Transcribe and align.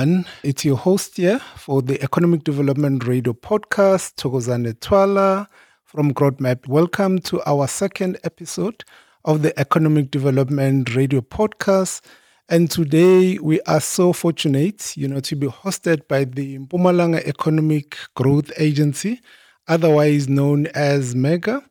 Everyone. 0.00 0.24
It's 0.42 0.64
your 0.64 0.78
host 0.78 1.18
here 1.18 1.40
for 1.56 1.82
the 1.82 2.02
Economic 2.02 2.42
Development 2.44 3.06
Radio 3.06 3.34
podcast, 3.34 4.14
Thokozane 4.14 4.80
Twala 4.80 5.46
from 5.84 6.14
GrowthMap. 6.14 6.66
Welcome 6.66 7.18
to 7.18 7.42
our 7.44 7.68
second 7.68 8.16
episode 8.24 8.82
of 9.26 9.42
the 9.42 9.58
Economic 9.60 10.10
Development 10.10 10.94
Radio 10.96 11.20
podcast. 11.20 12.00
And 12.48 12.70
today 12.70 13.38
we 13.40 13.60
are 13.62 13.80
so 13.80 14.14
fortunate, 14.14 14.96
you 14.96 15.06
know, 15.06 15.20
to 15.20 15.36
be 15.36 15.48
hosted 15.48 16.08
by 16.08 16.24
the 16.24 16.58
Mpumalanga 16.60 17.22
Economic 17.26 17.98
Growth 18.14 18.50
Agency, 18.56 19.20
otherwise 19.68 20.30
known 20.30 20.66
as 20.68 21.14
MEGA. 21.14 21.62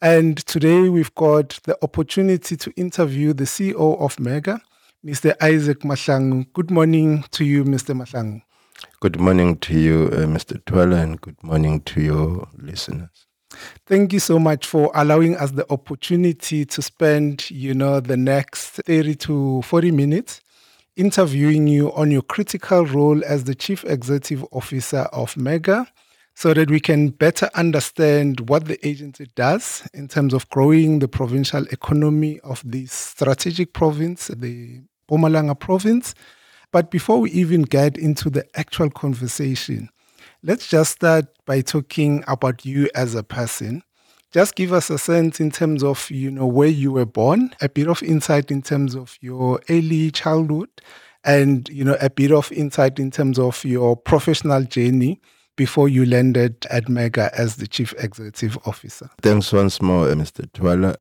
And 0.00 0.36
today 0.46 0.88
we've 0.88 1.14
got 1.16 1.58
the 1.64 1.76
opportunity 1.82 2.56
to 2.56 2.70
interview 2.76 3.32
the 3.32 3.44
CEO 3.44 4.00
of 4.00 4.20
MEGA, 4.20 4.60
Mr. 5.04 5.34
Isaac 5.42 5.80
Mahlangu. 5.80 6.46
Good 6.52 6.70
morning 6.70 7.24
to 7.32 7.44
you, 7.44 7.64
Mr. 7.64 7.94
Mahlangu. 7.94 8.42
Good 9.00 9.18
morning 9.18 9.56
to 9.58 9.74
you, 9.78 10.08
uh, 10.12 10.26
Mr. 10.26 10.64
Twala, 10.64 10.96
and 10.96 11.20
good 11.20 11.42
morning 11.42 11.80
to 11.82 12.00
your 12.00 12.48
listeners. 12.56 13.26
Thank 13.86 14.12
you 14.12 14.20
so 14.20 14.38
much 14.38 14.64
for 14.66 14.92
allowing 14.94 15.36
us 15.36 15.50
the 15.50 15.70
opportunity 15.72 16.64
to 16.64 16.82
spend, 16.82 17.50
you 17.50 17.74
know, 17.74 17.98
the 17.98 18.16
next 18.16 18.80
30 18.86 19.16
to 19.16 19.62
40 19.62 19.90
minutes 19.90 20.40
interviewing 20.96 21.66
you 21.66 21.92
on 21.94 22.10
your 22.10 22.22
critical 22.22 22.86
role 22.86 23.24
as 23.24 23.44
the 23.44 23.56
Chief 23.56 23.84
Executive 23.84 24.46
Officer 24.52 25.08
of 25.12 25.36
MEGA 25.36 25.86
so 26.34 26.54
that 26.54 26.70
we 26.70 26.80
can 26.80 27.08
better 27.08 27.50
understand 27.54 28.48
what 28.48 28.66
the 28.66 28.86
agency 28.86 29.28
does 29.34 29.86
in 29.92 30.08
terms 30.08 30.32
of 30.32 30.48
growing 30.48 31.00
the 31.00 31.08
provincial 31.08 31.64
economy 31.72 32.40
of 32.40 32.62
this 32.64 32.92
strategic 32.92 33.72
province, 33.72 34.28
the 34.28 34.82
Mpumalanga 35.08 35.58
province. 35.58 36.14
But 36.70 36.90
before 36.90 37.20
we 37.20 37.30
even 37.32 37.62
get 37.62 37.98
into 37.98 38.30
the 38.30 38.44
actual 38.58 38.90
conversation, 38.90 39.90
let's 40.42 40.66
just 40.66 40.92
start 40.92 41.26
by 41.46 41.60
talking 41.60 42.24
about 42.26 42.64
you 42.64 42.88
as 42.94 43.14
a 43.14 43.22
person. 43.22 43.82
Just 44.30 44.54
give 44.54 44.72
us 44.72 44.88
a 44.88 44.96
sense 44.96 45.40
in 45.40 45.50
terms 45.50 45.84
of, 45.84 46.10
you 46.10 46.30
know, 46.30 46.46
where 46.46 46.68
you 46.68 46.90
were 46.92 47.04
born, 47.04 47.54
a 47.60 47.68
bit 47.68 47.88
of 47.88 48.02
insight 48.02 48.50
in 48.50 48.62
terms 48.62 48.94
of 48.94 49.18
your 49.20 49.60
early 49.68 50.10
childhood, 50.10 50.70
and, 51.24 51.68
you 51.68 51.84
know, 51.84 51.98
a 52.00 52.08
bit 52.08 52.32
of 52.32 52.50
insight 52.50 52.98
in 52.98 53.10
terms 53.10 53.38
of 53.38 53.62
your 53.62 53.94
professional 53.94 54.64
journey 54.64 55.20
before 55.56 55.88
you 55.88 56.06
landed 56.06 56.66
at 56.70 56.88
Mega 56.88 57.30
as 57.38 57.56
the 57.56 57.66
Chief 57.66 57.92
Executive 57.98 58.56
Officer. 58.66 59.10
Thanks 59.20 59.52
once 59.52 59.82
more, 59.82 60.08
uh, 60.08 60.14
Mr. 60.14 60.50
Twala. 60.52 60.96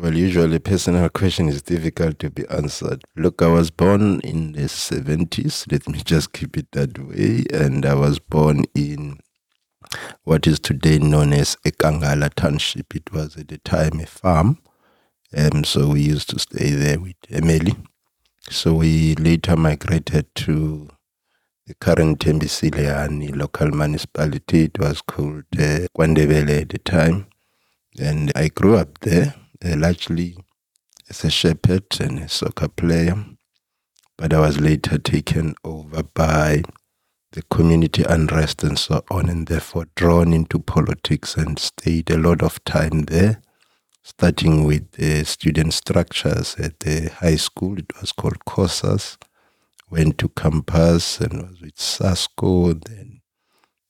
Well, 0.00 0.14
usually 0.14 0.60
personal 0.60 1.08
question 1.08 1.48
is 1.48 1.60
difficult 1.60 2.20
to 2.20 2.30
be 2.30 2.46
answered. 2.50 3.02
Look, 3.16 3.42
I 3.42 3.48
was 3.48 3.72
born 3.72 4.20
in 4.20 4.52
the 4.52 4.68
70s. 4.68 5.72
Let 5.72 5.88
me 5.88 5.98
just 6.04 6.32
keep 6.32 6.56
it 6.56 6.68
that 6.70 6.96
way. 7.00 7.44
And 7.52 7.84
I 7.84 7.94
was 7.94 8.20
born 8.20 8.62
in 8.76 9.18
what 10.22 10.46
is 10.46 10.60
today 10.60 10.98
known 10.98 11.32
as 11.32 11.56
Ekangala 11.66 12.32
Township. 12.32 12.94
It 12.94 13.12
was 13.12 13.36
at 13.36 13.48
the 13.48 13.58
time 13.58 13.98
a 13.98 14.06
farm. 14.06 14.58
Um, 15.36 15.64
so 15.64 15.88
we 15.88 16.02
used 16.02 16.30
to 16.30 16.38
stay 16.38 16.70
there 16.70 17.00
with 17.00 17.16
Emily. 17.28 17.74
So 18.50 18.74
we 18.74 19.16
later 19.16 19.56
migrated 19.56 20.32
to 20.36 20.90
the 21.66 21.74
current 21.74 22.20
Thembisile 22.20 22.86
Hani 22.86 23.36
local 23.36 23.72
municipality. 23.72 24.66
It 24.66 24.78
was 24.78 25.02
called 25.02 25.42
uh, 25.58 25.88
at 25.98 26.68
the 26.68 26.80
time. 26.84 27.26
And 28.00 28.30
I 28.36 28.46
grew 28.46 28.76
up 28.76 29.00
there 29.00 29.34
uh, 29.64 29.76
largely 29.76 30.36
as 31.08 31.24
a 31.24 31.30
shepherd 31.30 31.84
and 32.00 32.18
a 32.18 32.28
soccer 32.28 32.68
player, 32.68 33.24
but 34.16 34.32
I 34.32 34.40
was 34.40 34.60
later 34.60 34.98
taken 34.98 35.54
over 35.64 36.02
by 36.02 36.62
the 37.32 37.42
community 37.50 38.02
unrest 38.02 38.64
and 38.64 38.78
so 38.78 39.04
on, 39.10 39.28
and 39.28 39.46
therefore 39.46 39.86
drawn 39.94 40.32
into 40.32 40.58
politics 40.58 41.36
and 41.36 41.58
stayed 41.58 42.10
a 42.10 42.18
lot 42.18 42.42
of 42.42 42.62
time 42.64 43.02
there, 43.02 43.42
starting 44.02 44.64
with 44.64 44.92
the 44.92 45.24
student 45.24 45.74
structures 45.74 46.56
at 46.56 46.80
the 46.80 47.10
high 47.10 47.36
school. 47.36 47.78
It 47.78 47.92
was 48.00 48.12
called 48.12 48.44
COSAS. 48.46 49.18
Went 49.90 50.18
to 50.18 50.28
campus 50.28 51.18
and 51.20 51.48
was 51.48 51.60
with 51.62 51.76
SASCO, 51.76 52.84
then 52.84 53.20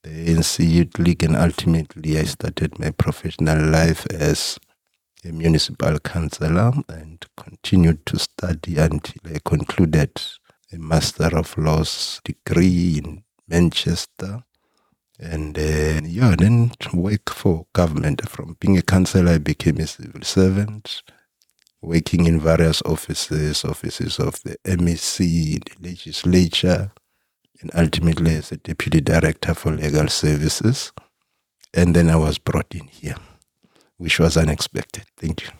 the 0.04 0.10
ANC 0.10 0.68
Youth 0.68 0.96
League, 0.98 1.24
and 1.24 1.36
ultimately 1.36 2.18
I 2.18 2.22
started 2.22 2.78
my 2.78 2.90
professional 2.90 3.66
life 3.68 4.06
as 4.12 4.58
a 5.24 5.32
municipal 5.32 5.98
councillor 5.98 6.72
and 6.88 7.24
continued 7.36 8.06
to 8.06 8.18
study 8.18 8.78
until 8.78 9.20
I 9.24 9.38
concluded 9.44 10.20
a 10.72 10.78
Master 10.78 11.36
of 11.36 11.56
Laws 11.58 12.20
degree 12.24 12.98
in 12.98 13.24
Manchester. 13.48 14.44
And 15.18 15.58
uh, 15.58 16.00
yeah, 16.04 16.36
then 16.38 16.70
work 16.92 17.30
for 17.30 17.66
government. 17.72 18.28
From 18.28 18.56
being 18.60 18.78
a 18.78 18.82
councillor, 18.82 19.32
I 19.32 19.38
became 19.38 19.78
a 19.78 19.86
civil 19.86 20.22
servant, 20.22 21.02
working 21.82 22.26
in 22.26 22.38
various 22.38 22.80
offices, 22.82 23.64
offices 23.64 24.20
of 24.20 24.40
the 24.42 24.56
MEC, 24.64 25.18
the 25.64 25.88
legislature, 25.88 26.92
and 27.60 27.70
ultimately 27.74 28.36
as 28.36 28.52
a 28.52 28.56
deputy 28.56 29.00
director 29.00 29.54
for 29.54 29.72
legal 29.72 30.06
services. 30.08 30.92
And 31.74 31.96
then 31.96 32.08
I 32.08 32.16
was 32.16 32.38
brought 32.38 32.72
in 32.74 32.86
here 32.86 33.16
which 33.98 34.18
was 34.18 34.36
unexpected. 34.36 35.04
Thank 35.16 35.42
you. 35.42 35.50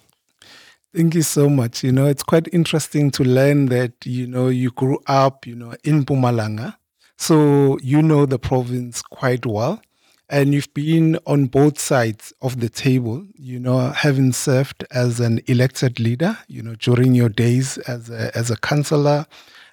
Thank 0.95 1.15
you 1.15 1.23
so 1.23 1.49
much. 1.51 1.85
You 1.85 1.93
know, 1.93 2.07
it's 2.07 2.23
quite 2.23 2.49
interesting 2.53 3.11
to 3.13 3.23
learn 3.23 3.67
that, 3.67 3.93
you 4.05 4.27
know, 4.27 4.49
you 4.49 4.71
grew 4.71 4.99
up, 5.07 5.47
you 5.47 5.55
know, 5.55 5.75
in 5.85 6.05
Mpumalanga. 6.05 6.77
So 7.19 7.79
you 7.83 8.01
know 8.01 8.25
the 8.25 8.39
province 8.39 9.03
quite 9.03 9.45
well. 9.45 9.83
And 10.31 10.53
you've 10.53 10.73
been 10.75 11.19
on 11.27 11.47
both 11.47 11.79
sides 11.79 12.33
of 12.43 12.61
the 12.61 12.69
table, 12.69 13.27
you 13.35 13.59
know, 13.59 13.91
having 13.91 14.33
served 14.33 14.85
as 14.91 15.21
an 15.21 15.41
elected 15.47 15.99
leader, 15.99 16.37
you 16.49 16.63
know, 16.63 16.75
during 16.75 17.15
your 17.15 17.31
days 17.31 17.79
as 17.79 18.11
a, 18.11 18.37
as 18.37 18.51
a 18.51 18.57
councillor, 18.59 19.27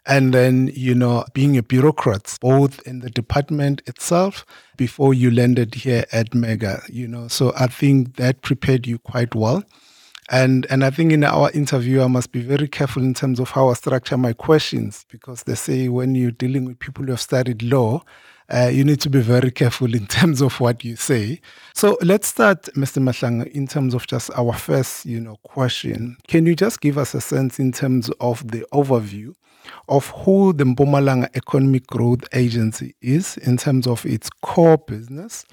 and 0.06 0.34
then, 0.34 0.72
you 0.74 0.94
know, 0.94 1.26
being 1.34 1.58
a 1.58 1.64
bureaucrat, 1.64 2.38
both 2.40 2.80
in 2.88 3.00
the 3.00 3.10
department 3.10 3.82
itself 3.88 4.46
before 4.78 5.14
you 5.14 5.32
landed 5.32 5.74
here 5.74 6.06
at 6.12 6.34
Mega, 6.36 6.82
you 6.88 7.08
know. 7.08 7.28
So 7.28 7.54
I 7.58 7.68
think 7.68 8.18
that 8.18 8.42
prepared 8.42 8.86
you 8.86 9.00
quite 9.00 9.34
well. 9.34 9.64
And 10.30 10.66
and 10.70 10.84
I 10.84 10.90
think 10.90 11.12
in 11.12 11.24
our 11.24 11.52
interview, 11.52 12.02
I 12.02 12.08
must 12.08 12.32
be 12.32 12.42
very 12.42 12.68
careful 12.68 13.04
in 13.04 13.14
terms 13.14 13.40
of 13.40 13.52
how 13.52 13.70
I 13.70 13.74
structure 13.74 14.18
my 14.18 14.34
questions 14.34 15.06
because 15.10 15.44
they 15.44 15.56
say 15.56 15.88
when 15.88 16.16
you're 16.16 16.32
dealing 16.32 16.66
with 16.66 16.80
people 16.80 17.06
who 17.06 17.12
have 17.12 17.22
studied 17.22 17.62
law, 17.62 18.04
uh, 18.52 18.70
you 18.72 18.84
need 18.84 19.02
to 19.02 19.10
be 19.10 19.22
very 19.22 19.52
careful 19.52 19.94
in 19.94 20.08
terms 20.08 20.42
of 20.42 20.60
what 20.60 20.84
you 20.84 20.96
say. 20.96 21.42
So 21.74 21.98
let's 22.02 22.28
start, 22.28 22.64
Mr. 22.76 23.02
Mahlangu, 23.02 23.48
in 23.52 23.68
terms 23.68 23.94
of 23.94 24.08
just 24.08 24.32
our 24.36 24.54
first, 24.54 25.06
you 25.06 25.20
know, 25.20 25.38
question. 25.44 26.18
Can 26.28 26.46
you 26.48 26.56
just 26.56 26.82
give 26.82 26.98
us 26.98 27.14
a 27.14 27.22
sense 27.22 27.60
in 27.60 27.72
terms 27.72 28.10
of 28.20 28.52
the 28.52 28.66
overview 28.72 29.36
of 29.88 30.10
who 30.10 30.54
the 30.54 30.64
Mpumalanga 30.64 31.30
Economic 31.36 31.88
Growth 31.88 32.24
Agency 32.34 32.96
is 33.02 33.38
in 33.38 33.58
terms 33.58 33.88
of 33.88 34.06
its 34.06 34.30
core 34.42 34.78
business? 34.78 35.46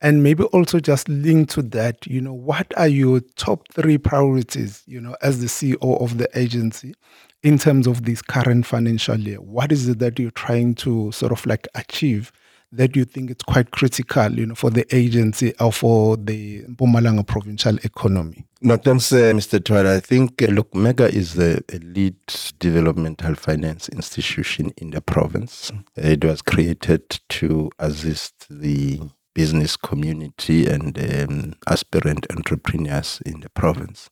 And 0.00 0.22
maybe 0.22 0.44
also 0.44 0.78
just 0.78 1.08
link 1.08 1.48
to 1.50 1.62
that, 1.62 2.06
you 2.06 2.20
know, 2.20 2.32
what 2.32 2.72
are 2.76 2.86
your 2.86 3.20
top 3.36 3.66
three 3.72 3.98
priorities, 3.98 4.82
you 4.86 5.00
know, 5.00 5.16
as 5.22 5.40
the 5.40 5.48
CEO 5.48 6.00
of 6.00 6.18
the 6.18 6.28
agency 6.38 6.94
in 7.42 7.58
terms 7.58 7.88
of 7.88 8.04
this 8.04 8.22
current 8.22 8.64
financial 8.64 9.18
year? 9.18 9.40
What 9.40 9.72
is 9.72 9.88
it 9.88 9.98
that 9.98 10.18
you're 10.18 10.30
trying 10.30 10.76
to 10.76 11.10
sort 11.10 11.32
of 11.32 11.44
like 11.46 11.66
achieve 11.74 12.30
that 12.72 12.96
you 12.96 13.04
think 13.04 13.30
it's 13.30 13.44
quite 13.44 13.70
critical, 13.70 14.30
you 14.32 14.46
know, 14.46 14.54
for 14.54 14.70
the 14.70 14.84
agency 14.94 15.54
or 15.58 15.72
for 15.72 16.16
the 16.16 16.62
Mpumalanga 16.64 17.26
provincial 17.26 17.76
economy? 17.78 18.46
No, 18.60 18.76
thanks, 18.76 19.12
uh, 19.12 19.32
Mr. 19.32 19.62
Twala. 19.64 19.96
I 19.96 20.00
think, 20.00 20.42
uh, 20.42 20.46
look, 20.46 20.74
MEGA 20.74 21.14
is 21.14 21.34
the 21.34 21.62
lead 21.82 22.16
developmental 22.58 23.34
finance 23.34 23.88
institution 23.88 24.72
in 24.76 24.90
the 24.90 25.00
province. 25.00 25.72
It 25.96 26.24
was 26.24 26.42
created 26.42 27.20
to 27.28 27.70
assist 27.78 28.46
the 28.50 29.00
business 29.34 29.76
community 29.76 30.66
and 30.66 30.98
um, 30.98 31.54
aspirant 31.68 32.26
entrepreneurs 32.30 33.22
in 33.24 33.40
the 33.40 33.48
province. 33.50 34.10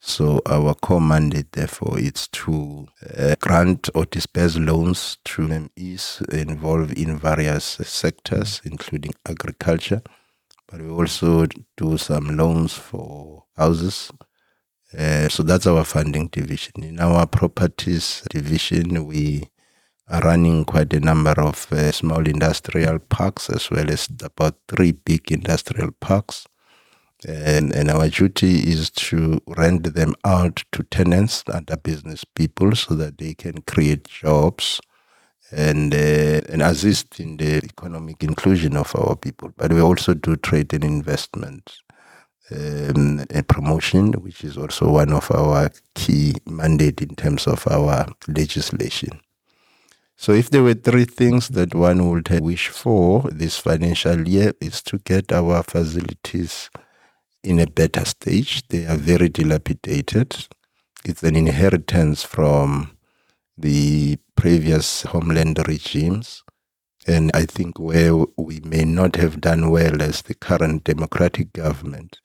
So 0.00 0.40
our 0.46 0.74
core 0.74 1.00
mandate, 1.00 1.52
therefore, 1.52 1.98
is 1.98 2.28
to 2.28 2.86
uh, 3.16 3.34
grant 3.40 3.90
or 3.94 4.04
disperse 4.04 4.56
loans 4.56 5.18
to 5.24 5.42
MSMEs 5.42 6.28
involved 6.32 6.92
in 6.96 7.18
various 7.18 7.64
sectors, 7.64 8.60
including 8.64 9.12
agriculture. 9.28 10.02
But 10.68 10.82
we 10.82 10.90
also 10.90 11.46
do 11.76 11.98
some 11.98 12.36
loans 12.36 12.74
for 12.74 13.44
houses. 13.56 14.12
Uh, 14.96 15.28
so 15.28 15.42
that's 15.42 15.66
our 15.66 15.84
funding 15.84 16.28
division. 16.28 16.84
In 16.84 17.00
our 17.00 17.26
properties 17.26 18.22
division, 18.30 19.04
we 19.04 19.50
are 20.08 20.20
running 20.20 20.64
quite 20.64 20.92
a 20.94 21.00
number 21.00 21.34
of 21.40 21.70
uh, 21.72 21.92
small 21.92 22.26
industrial 22.26 22.98
parks 22.98 23.50
as 23.50 23.70
well 23.70 23.90
as 23.90 24.08
about 24.22 24.56
three 24.68 24.92
big 24.92 25.30
industrial 25.30 25.90
parks 26.00 26.46
and, 27.26 27.74
and 27.74 27.90
our 27.90 28.08
duty 28.08 28.70
is 28.70 28.90
to 28.90 29.40
rent 29.46 29.94
them 29.94 30.14
out 30.24 30.64
to 30.72 30.82
tenants 30.84 31.42
and 31.46 31.70
business 31.82 32.24
people 32.24 32.74
so 32.76 32.94
that 32.94 33.18
they 33.18 33.34
can 33.34 33.62
create 33.62 34.04
jobs 34.04 34.80
and 35.50 35.94
uh, 35.94 36.40
and 36.50 36.62
assist 36.62 37.18
in 37.20 37.38
the 37.38 37.56
economic 37.64 38.22
inclusion 38.22 38.76
of 38.76 38.94
our 38.94 39.16
people. 39.16 39.50
But 39.56 39.72
we 39.72 39.80
also 39.80 40.14
do 40.14 40.36
trade 40.36 40.74
and 40.74 40.84
investment 40.84 41.78
um, 42.50 43.24
and 43.30 43.48
promotion, 43.48 44.12
which 44.12 44.44
is 44.44 44.56
also 44.56 44.90
one 44.90 45.12
of 45.12 45.30
our 45.30 45.70
key 45.94 46.34
mandate 46.46 47.00
in 47.00 47.14
terms 47.16 47.46
of 47.46 47.66
our 47.66 48.06
legislation. 48.28 49.20
So, 50.16 50.32
if 50.32 50.50
there 50.50 50.64
were 50.64 50.74
three 50.74 51.04
things 51.04 51.48
that 51.50 51.74
one 51.74 52.10
would 52.10 52.28
wish 52.40 52.68
for 52.68 53.22
this 53.30 53.56
financial 53.56 54.26
year, 54.26 54.52
is 54.60 54.82
to 54.82 54.98
get 54.98 55.32
our 55.32 55.62
facilities 55.62 56.70
in 57.48 57.58
a 57.58 57.66
better 57.66 58.04
stage. 58.04 58.62
They 58.68 58.84
are 58.84 58.96
very 58.96 59.30
dilapidated. 59.30 60.46
It's 61.04 61.22
an 61.22 61.34
inheritance 61.34 62.22
from 62.22 62.98
the 63.56 64.18
previous 64.36 65.02
homeland 65.02 65.58
regimes. 65.66 66.44
And 67.06 67.30
I 67.32 67.46
think 67.46 67.78
where 67.78 68.14
we 68.36 68.60
may 68.60 68.84
not 68.84 69.16
have 69.16 69.40
done 69.40 69.70
well 69.70 70.02
as 70.02 70.20
the 70.22 70.34
current 70.34 70.84
democratic 70.84 71.54
government 71.54 72.20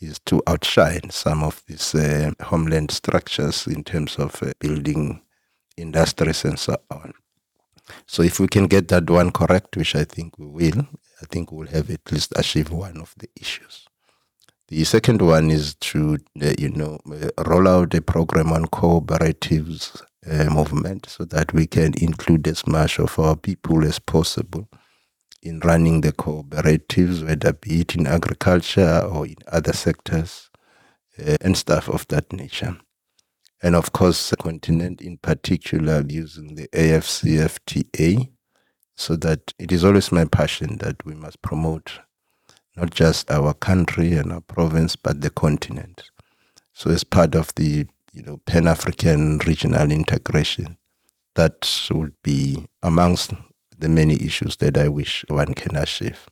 is 0.00 0.20
to 0.26 0.40
outshine 0.46 1.10
some 1.10 1.42
of 1.42 1.64
these 1.66 1.92
uh, 1.94 2.30
homeland 2.40 2.92
structures 2.92 3.66
in 3.66 3.82
terms 3.82 4.16
of 4.16 4.40
uh, 4.40 4.52
building 4.60 5.20
industries 5.76 6.44
and 6.44 6.58
so 6.58 6.76
on. 6.92 7.12
So 8.06 8.22
if 8.22 8.38
we 8.38 8.46
can 8.46 8.68
get 8.68 8.86
that 8.88 9.10
one 9.10 9.32
correct, 9.32 9.76
which 9.76 9.96
I 9.96 10.04
think 10.04 10.38
we 10.38 10.46
will, 10.46 10.86
I 11.20 11.26
think 11.28 11.50
we'll 11.50 11.66
have 11.66 11.90
at 11.90 12.12
least 12.12 12.32
achieved 12.36 12.70
one 12.70 13.00
of 13.00 13.14
the 13.18 13.28
issues. 13.34 13.89
The 14.70 14.84
second 14.84 15.20
one 15.20 15.50
is 15.50 15.74
to, 15.74 16.18
uh, 16.40 16.52
you 16.56 16.68
know, 16.68 17.00
uh, 17.12 17.42
roll 17.44 17.66
out 17.66 17.92
a 17.92 18.00
program 18.00 18.52
on 18.52 18.66
cooperatives 18.66 20.00
uh, 20.24 20.44
movement 20.44 21.06
so 21.08 21.24
that 21.24 21.52
we 21.52 21.66
can 21.66 21.92
include 22.00 22.46
as 22.46 22.64
much 22.68 23.00
of 23.00 23.18
our 23.18 23.34
people 23.34 23.84
as 23.84 23.98
possible 23.98 24.68
in 25.42 25.58
running 25.58 26.02
the 26.02 26.12
cooperatives, 26.12 27.26
whether 27.26 27.52
be 27.52 27.80
it 27.80 27.96
in 27.96 28.06
agriculture 28.06 29.00
or 29.00 29.26
in 29.26 29.34
other 29.48 29.72
sectors 29.72 30.50
uh, 31.18 31.36
and 31.40 31.56
stuff 31.56 31.88
of 31.88 32.06
that 32.06 32.32
nature. 32.32 32.76
And 33.60 33.74
of 33.74 33.90
course, 33.90 34.30
the 34.30 34.36
continent 34.36 35.00
in 35.00 35.18
particular 35.18 36.04
using 36.06 36.54
the 36.54 36.68
AFCFTA, 36.68 38.30
so 38.94 39.16
that 39.16 39.52
it 39.58 39.72
is 39.72 39.84
always 39.84 40.12
my 40.12 40.26
passion 40.26 40.78
that 40.78 41.04
we 41.04 41.16
must 41.16 41.42
promote 41.42 41.98
not 42.80 42.90
just 42.90 43.30
our 43.30 43.52
country 43.52 44.14
and 44.14 44.32
our 44.32 44.40
province, 44.40 44.96
but 44.96 45.20
the 45.20 45.30
continent. 45.30 46.10
So 46.72 46.90
as 46.90 47.04
part 47.04 47.34
of 47.34 47.54
the 47.56 47.86
you 48.12 48.22
know 48.22 48.38
Pan-African 48.46 49.38
regional 49.46 49.92
integration, 49.92 50.78
that 51.34 51.88
would 51.90 52.14
be 52.22 52.66
amongst 52.82 53.32
the 53.78 53.88
many 53.88 54.14
issues 54.14 54.56
that 54.56 54.78
I 54.78 54.88
wish 54.88 55.24
one 55.28 55.54
can 55.54 55.76
achieve. 55.76 56.26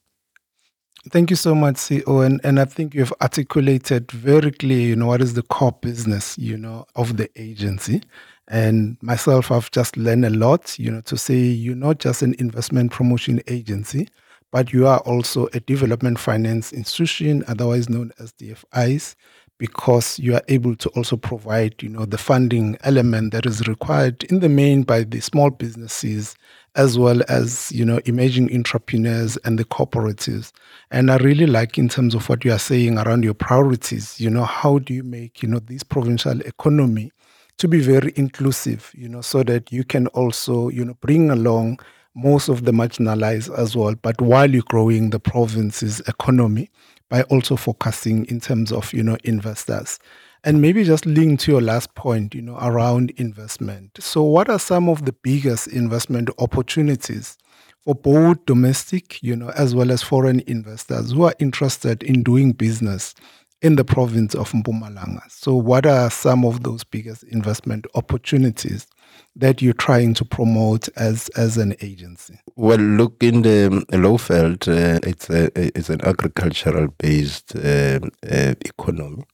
Thank 1.10 1.30
you 1.30 1.36
so 1.36 1.54
much, 1.54 1.76
CEO. 1.76 2.26
And, 2.26 2.40
and 2.44 2.60
I 2.60 2.64
think 2.64 2.94
you've 2.94 3.14
articulated 3.22 4.10
very 4.10 4.50
clear, 4.50 4.88
you 4.88 4.96
know, 4.96 5.06
what 5.06 5.22
is 5.22 5.34
the 5.34 5.42
core 5.42 5.72
business, 5.80 6.36
you 6.36 6.58
know, 6.58 6.86
of 6.96 7.16
the 7.16 7.30
agency. 7.40 8.02
And 8.48 8.98
myself, 9.00 9.50
I've 9.50 9.70
just 9.70 9.96
learned 9.96 10.26
a 10.26 10.30
lot, 10.30 10.78
you 10.78 10.90
know, 10.90 11.00
to 11.02 11.16
say 11.16 11.36
you're 11.36 11.76
not 11.76 11.98
just 11.98 12.20
an 12.22 12.34
investment 12.38 12.92
promotion 12.92 13.40
agency, 13.46 14.08
but 14.50 14.72
you 14.72 14.86
are 14.86 15.00
also 15.00 15.48
a 15.52 15.60
development 15.60 16.18
finance 16.18 16.72
institution, 16.72 17.44
otherwise 17.48 17.88
known 17.88 18.12
as 18.18 18.32
DFIs, 18.32 19.14
because 19.58 20.18
you 20.18 20.34
are 20.34 20.42
able 20.48 20.76
to 20.76 20.88
also 20.90 21.16
provide, 21.16 21.82
you 21.82 21.88
know, 21.88 22.04
the 22.04 22.18
funding 22.18 22.76
element 22.84 23.32
that 23.32 23.44
is 23.44 23.66
required 23.66 24.22
in 24.24 24.38
the 24.40 24.48
main 24.48 24.82
by 24.84 25.02
the 25.02 25.20
small 25.20 25.50
businesses 25.50 26.36
as 26.76 26.96
well 26.96 27.20
as, 27.28 27.72
you 27.72 27.84
know, 27.84 28.00
emerging 28.04 28.54
entrepreneurs 28.54 29.36
and 29.38 29.58
the 29.58 29.64
cooperatives. 29.64 30.52
And 30.92 31.10
I 31.10 31.16
really 31.16 31.46
like 31.46 31.76
in 31.76 31.88
terms 31.88 32.14
of 32.14 32.28
what 32.28 32.44
you 32.44 32.52
are 32.52 32.58
saying 32.58 32.98
around 32.98 33.24
your 33.24 33.34
priorities, 33.34 34.20
you 34.20 34.30
know, 34.30 34.44
how 34.44 34.78
do 34.78 34.94
you 34.94 35.02
make, 35.02 35.42
you 35.42 35.48
know, 35.48 35.58
this 35.58 35.82
provincial 35.82 36.40
economy 36.42 37.10
to 37.56 37.66
be 37.66 37.80
very 37.80 38.12
inclusive, 38.14 38.92
you 38.94 39.08
know, 39.08 39.20
so 39.20 39.42
that 39.42 39.72
you 39.72 39.82
can 39.82 40.06
also, 40.08 40.68
you 40.68 40.84
know, 40.84 40.94
bring 41.00 41.30
along 41.30 41.80
most 42.14 42.48
of 42.48 42.64
the 42.64 42.72
marginalized 42.72 43.56
as 43.56 43.76
well, 43.76 43.94
but 44.00 44.20
while 44.20 44.50
you're 44.50 44.62
growing 44.62 45.10
the 45.10 45.20
province's 45.20 46.00
economy 46.00 46.70
by 47.08 47.22
also 47.24 47.56
focusing 47.56 48.24
in 48.26 48.40
terms 48.40 48.72
of, 48.72 48.92
you 48.92 49.02
know, 49.02 49.16
investors. 49.24 49.98
And 50.44 50.62
maybe 50.62 50.84
just 50.84 51.04
link 51.04 51.40
to 51.40 51.52
your 51.52 51.60
last 51.60 51.94
point, 51.94 52.34
you 52.34 52.42
know, 52.42 52.58
around 52.60 53.10
investment. 53.16 53.98
So 54.00 54.22
what 54.22 54.48
are 54.48 54.58
some 54.58 54.88
of 54.88 55.04
the 55.04 55.12
biggest 55.12 55.66
investment 55.68 56.30
opportunities 56.38 57.36
for 57.80 57.94
both 57.94 58.44
domestic, 58.46 59.22
you 59.22 59.34
know, 59.34 59.50
as 59.50 59.74
well 59.74 59.90
as 59.90 60.02
foreign 60.02 60.40
investors 60.46 61.12
who 61.12 61.24
are 61.24 61.34
interested 61.38 62.02
in 62.02 62.22
doing 62.22 62.52
business 62.52 63.14
in 63.62 63.76
the 63.76 63.84
province 63.84 64.34
of 64.34 64.52
Mpumalanga? 64.52 65.22
So 65.28 65.54
what 65.56 65.86
are 65.86 66.10
some 66.10 66.44
of 66.44 66.62
those 66.62 66.84
biggest 66.84 67.24
investment 67.24 67.86
opportunities 67.94 68.86
that 69.36 69.62
you're 69.62 69.72
trying 69.72 70.14
to 70.14 70.24
promote 70.24 70.88
as 70.96 71.28
as 71.30 71.56
an 71.56 71.74
agency? 71.80 72.38
Well, 72.56 72.78
look 72.78 73.22
in 73.22 73.42
the 73.42 73.84
Lowveld, 73.92 74.68
uh, 74.68 75.00
it's 75.02 75.30
a 75.30 75.50
it's 75.56 75.90
an 75.90 76.00
agricultural 76.04 76.88
based 76.98 77.54
uh, 77.56 78.00
uh, 78.28 78.54
economy, 78.64 79.24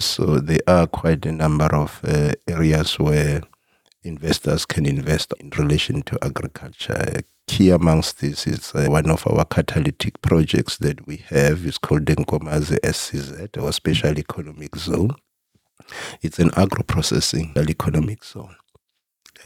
so 0.00 0.38
there 0.38 0.60
are 0.66 0.86
quite 0.86 1.26
a 1.26 1.32
number 1.32 1.74
of 1.74 2.00
uh, 2.04 2.32
areas 2.46 2.98
where 2.98 3.42
investors 4.02 4.64
can 4.64 4.86
invest 4.86 5.34
in 5.40 5.50
relation 5.50 6.02
to 6.02 6.18
agriculture. 6.22 7.20
Key 7.46 7.70
amongst 7.70 8.20
this 8.20 8.46
is 8.46 8.74
uh, 8.74 8.86
one 8.88 9.10
of 9.10 9.26
our 9.26 9.44
catalytic 9.46 10.20
projects 10.20 10.76
that 10.78 11.06
we 11.06 11.16
have 11.28 11.64
is 11.64 11.78
called 11.78 12.04
the 12.04 12.14
Nkomazi 12.14 12.78
SEZ, 12.84 13.48
or 13.58 13.72
Special 13.72 14.18
Economic 14.18 14.76
Zone. 14.76 15.14
It's 16.22 16.38
an 16.38 16.50
agro-processing 16.56 17.54
economic 17.56 18.24
zone. 18.24 18.56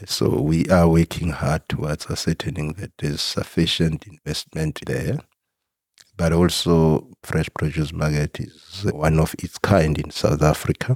So 0.05 0.41
we 0.41 0.65
are 0.69 0.87
working 0.87 1.29
hard 1.29 1.67
towards 1.69 2.07
ascertaining 2.07 2.73
that 2.73 2.91
there's 2.97 3.21
sufficient 3.21 4.05
investment 4.07 4.79
there, 4.85 5.19
but 6.17 6.33
also 6.33 7.09
fresh 7.23 7.47
produce 7.53 7.93
market 7.93 8.39
is 8.39 8.85
one 8.91 9.19
of 9.19 9.35
its 9.39 9.57
kind 9.59 9.97
in 9.97 10.09
South 10.09 10.41
Africa. 10.41 10.95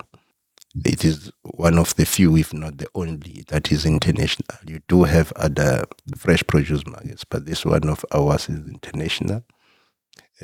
It 0.84 1.06
is 1.06 1.32
one 1.44 1.78
of 1.78 1.96
the 1.96 2.06
few, 2.06 2.36
if 2.38 2.54
not 2.54 2.78
the 2.78 2.88
only, 2.94 3.44
that 3.48 3.72
is 3.72 3.86
international. 3.86 4.58
You 4.68 4.80
do 4.88 5.04
have 5.04 5.32
other 5.36 5.86
fresh 6.18 6.44
produce 6.46 6.86
markets, 6.86 7.24
but 7.24 7.46
this 7.46 7.66
one 7.66 7.90
of 7.90 8.04
ours 8.12 8.50
is 8.50 8.68
international. 8.68 9.44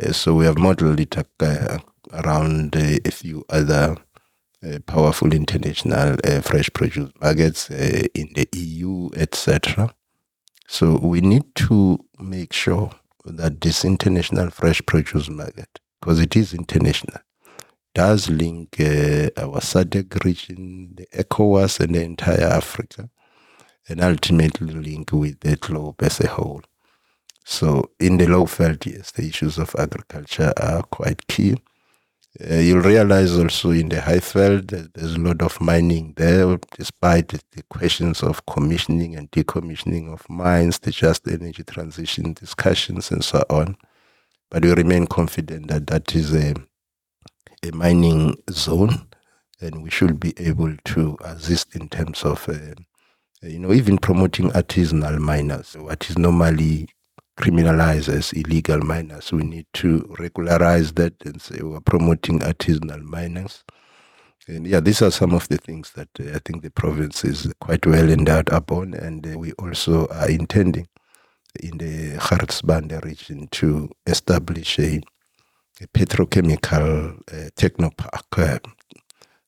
Uh, 0.02 0.12
so 0.12 0.34
we 0.34 0.46
have 0.46 0.58
modeled 0.58 1.00
it 1.00 1.16
uh, 1.18 1.78
around 2.14 2.76
uh, 2.76 2.98
a 3.06 3.12
few 3.12 3.46
other 3.50 3.96
powerful 4.86 5.34
international 5.34 6.18
uh, 6.24 6.42
fresh 6.42 6.70
produce 6.74 7.12
markets 7.22 7.70
uh, 7.70 8.08
in 8.14 8.30
the 8.36 8.48
EU, 8.54 9.10
etc. 9.16 9.94
So 10.68 10.98
we 10.98 11.22
need 11.22 11.54
to 11.56 12.04
make 12.20 12.54
sure 12.54 12.92
that 13.26 13.62
this 13.62 13.86
international 13.86 14.50
fresh 14.50 14.82
produce 14.86 15.30
market, 15.30 15.80
because 16.00 16.20
it 16.20 16.36
is 16.36 16.54
international, 16.54 17.20
does 17.94 18.30
link 18.30 18.80
uh, 18.80 19.30
our 19.38 19.60
SADC 19.60 20.24
region, 20.24 20.96
the 20.96 21.08
ECOWAS, 21.14 21.80
and 21.80 21.96
the 21.96 22.04
entire 22.04 22.44
Africa, 22.44 23.10
and 23.88 24.02
ultimately 24.02 24.74
link 24.74 25.12
with 25.12 25.40
the 25.42 25.56
globe 25.58 26.02
as 26.02 26.20
a 26.20 26.28
whole. 26.28 26.62
So 27.44 27.92
in 28.00 28.18
the 28.18 28.26
Lowveld, 28.26 28.86
yes, 28.86 29.12
the 29.12 29.28
issues 29.28 29.58
of 29.58 29.76
agriculture 29.78 30.54
are 30.58 30.84
quite 30.84 31.28
key. 31.28 31.58
Uh, 32.42 32.56
you'll 32.56 32.82
realize 32.82 33.38
also 33.38 33.70
in 33.70 33.90
the 33.90 33.98
Highveld 33.98 34.92
there's 34.94 35.14
a 35.14 35.20
lot 35.20 35.44
of 35.44 35.62
mining 35.62 36.14
there, 36.18 36.58
despite 36.76 37.28
the 37.28 37.64
questions 37.70 38.24
of 38.24 38.44
commissioning 38.48 39.16
and 39.16 39.30
decommissioning 39.30 40.12
of 40.12 40.28
mines, 40.28 40.80
the 40.80 40.90
just 40.90 41.28
energy 41.28 41.64
transition 41.64 42.34
discussions, 42.34 43.12
and 43.12 43.24
so 43.24 43.44
on. 43.52 43.78
But 44.50 44.64
we 44.64 44.74
remain 44.74 45.06
confident 45.06 45.68
that 45.68 45.86
that 45.88 46.16
is 46.16 46.34
a, 46.34 46.56
a 47.62 47.72
mining 47.72 48.36
zone, 48.50 49.08
and 49.62 49.84
we 49.84 49.92
should 49.92 50.20
be 50.20 50.34
able 50.38 50.76
to 50.86 51.18
assist 51.24 51.76
in 51.76 51.88
terms 51.88 52.24
of, 52.24 52.50
uh, 52.50 52.74
you 53.44 53.60
know, 53.60 53.74
even 53.74 54.00
promoting 54.00 54.50
artisanal 54.52 55.20
miners, 55.20 55.76
what 55.78 56.10
is 56.10 56.18
normally 56.18 56.88
criminalize 57.38 58.10
as 58.10 58.34
illegal 58.34 58.80
miners. 58.80 59.32
We 59.32 59.44
need 59.44 59.66
to 59.74 60.16
regularize 60.20 60.94
that 60.94 61.14
and 61.26 61.42
say 61.42 61.60
we're 61.62 61.80
promoting 61.82 62.40
artisanal 62.40 63.02
miners. 63.02 63.64
And 64.48 64.68
yeah, 64.68 64.82
these 64.82 65.02
are 65.02 65.12
some 65.12 65.34
of 65.34 65.48
the 65.48 65.58
things 65.58 65.92
that 65.92 66.10
uh, 66.20 66.36
I 66.36 66.40
think 66.44 66.64
the 66.64 66.70
province 66.72 67.24
is 67.24 67.52
quite 67.62 67.86
well 67.86 68.10
endowed 68.10 68.50
upon, 68.50 68.94
and 68.94 69.26
uh, 69.26 69.40
we 69.40 69.54
also 69.54 70.08
are 70.08 70.30
intending 70.30 70.88
in 71.62 71.78
the 71.78 72.18
Gert 72.18 72.50
Sibande 72.50 73.04
region 73.06 73.48
to 73.52 73.90
establish 74.06 74.80
a, 74.80 75.02
a 75.82 75.88
petrochemical 75.88 77.20
uh, 77.32 77.50
technopark. 77.56 78.38
Uh, 78.38 78.60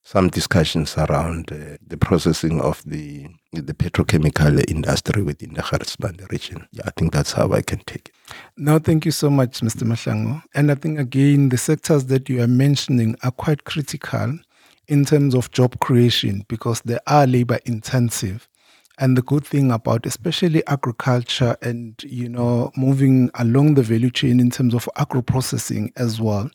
some 0.03 0.29
discussions 0.29 0.97
around 0.97 1.51
uh, 1.51 1.77
the 1.85 1.97
processing 1.97 2.61
of 2.61 2.81
the 2.85 3.27
the 3.55 3.73
petrochemical 3.73 4.63
industry 4.69 5.21
within 5.21 5.53
the 5.53 5.61
Gert 5.61 5.83
Sibande 5.83 6.29
region. 6.31 6.67
Yeah, 6.71 6.83
I 6.85 6.91
think 6.91 7.13
that's 7.13 7.33
how 7.33 7.51
I 7.51 7.61
can 7.61 7.79
take 7.79 8.09
it. 8.09 8.15
No, 8.57 8.79
thank 8.79 9.05
you 9.05 9.11
so 9.11 9.29
much, 9.29 9.61
Mr. 9.61 9.83
Mahlangu. 9.83 10.41
And 10.53 10.71
I 10.71 10.75
think 10.75 10.99
again, 10.99 11.49
the 11.49 11.57
sectors 11.57 12.05
that 12.05 12.29
you 12.29 12.41
are 12.41 12.47
mentioning 12.47 13.15
are 13.23 13.31
quite 13.31 13.63
critical 13.63 14.37
in 14.87 15.05
terms 15.05 15.35
of 15.35 15.51
job 15.51 15.79
creation 15.79 16.45
because 16.47 16.81
they 16.81 16.99
are 17.07 17.25
labor 17.27 17.59
intensive. 17.65 18.47
And 18.97 19.17
the 19.17 19.21
good 19.21 19.45
thing 19.45 19.71
about 19.71 20.05
especially 20.05 20.65
agriculture 20.67 21.57
and 21.61 22.01
you 22.03 22.29
know 22.29 22.71
moving 22.77 23.29
along 23.35 23.73
the 23.73 23.83
value 23.83 24.09
chain 24.09 24.39
in 24.39 24.49
terms 24.49 24.73
of 24.73 24.87
agro 24.95 25.21
processing 25.21 25.91
as 25.97 26.21
well 26.21 26.49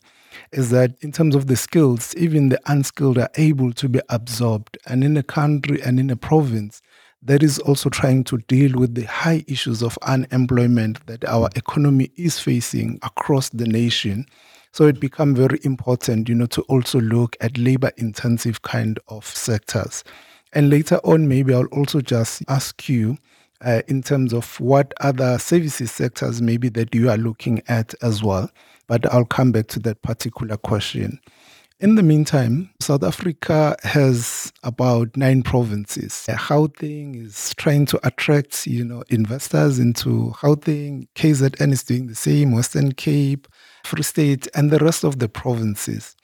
is 0.51 0.69
that 0.71 0.95
in 1.01 1.11
terms 1.11 1.35
of 1.35 1.47
the 1.47 1.55
skills, 1.55 2.15
even 2.15 2.49
the 2.49 2.59
unskilled 2.65 3.17
are 3.17 3.29
able 3.35 3.71
to 3.73 3.89
be 3.89 3.99
absorbed. 4.09 4.77
And 4.87 5.03
in 5.03 5.17
a 5.17 5.23
country 5.23 5.81
and 5.81 5.99
in 5.99 6.09
a 6.09 6.15
province 6.15 6.81
that 7.23 7.43
is 7.43 7.59
also 7.59 7.89
trying 7.89 8.23
to 8.25 8.37
deal 8.47 8.77
with 8.79 8.95
the 8.95 9.03
high 9.03 9.43
issues 9.47 9.81
of 9.83 9.97
unemployment 10.03 11.05
that 11.07 11.23
our 11.25 11.49
economy 11.55 12.11
is 12.15 12.39
facing 12.39 12.99
across 13.03 13.49
the 13.49 13.65
nation. 13.65 14.25
So 14.71 14.85
it 14.87 14.99
become 14.99 15.35
very 15.35 15.59
important, 15.63 16.29
you 16.29 16.35
know, 16.35 16.45
to 16.47 16.61
also 16.63 16.99
look 16.99 17.35
at 17.41 17.57
labor 17.57 17.91
intensive 17.97 18.61
kind 18.61 18.99
of 19.07 19.25
sectors. 19.25 20.03
And 20.53 20.69
later 20.69 20.99
on, 21.03 21.27
maybe 21.27 21.53
I'll 21.53 21.65
also 21.65 22.01
just 22.01 22.43
ask 22.47 22.89
you 22.89 23.17
uh, 23.63 23.81
in 23.87 24.01
terms 24.01 24.33
of 24.33 24.59
what 24.59 24.93
other 25.01 25.37
services 25.37 25.91
sectors 25.91 26.41
maybe 26.41 26.69
that 26.69 26.95
you 26.95 27.09
are 27.09 27.17
looking 27.17 27.61
at 27.67 27.93
as 28.01 28.23
well 28.23 28.49
but 28.91 29.09
I'll 29.13 29.23
come 29.23 29.53
back 29.53 29.67
to 29.67 29.79
that 29.79 30.01
particular 30.01 30.57
question. 30.57 31.17
In 31.81 31.95
the 31.95 32.03
meantime, 32.03 32.69
South 32.79 33.01
Africa 33.01 33.75
has 33.81 34.53
about 34.61 35.17
nine 35.17 35.41
provinces. 35.41 36.27
Gauteng 36.29 37.25
is 37.25 37.55
trying 37.55 37.87
to 37.87 37.99
attract, 38.05 38.67
you 38.67 38.85
know, 38.85 39.03
investors 39.09 39.79
into 39.79 40.31
Gauteng. 40.37 41.07
KZN 41.15 41.71
is 41.71 41.81
doing 41.81 42.05
the 42.05 42.13
same. 42.13 42.51
Western 42.51 42.91
Cape, 42.91 43.47
Free 43.83 44.03
State, 44.03 44.47
and 44.53 44.69
the 44.69 44.77
rest 44.77 45.03
of 45.03 45.17
the 45.17 45.27
provinces. 45.27 46.15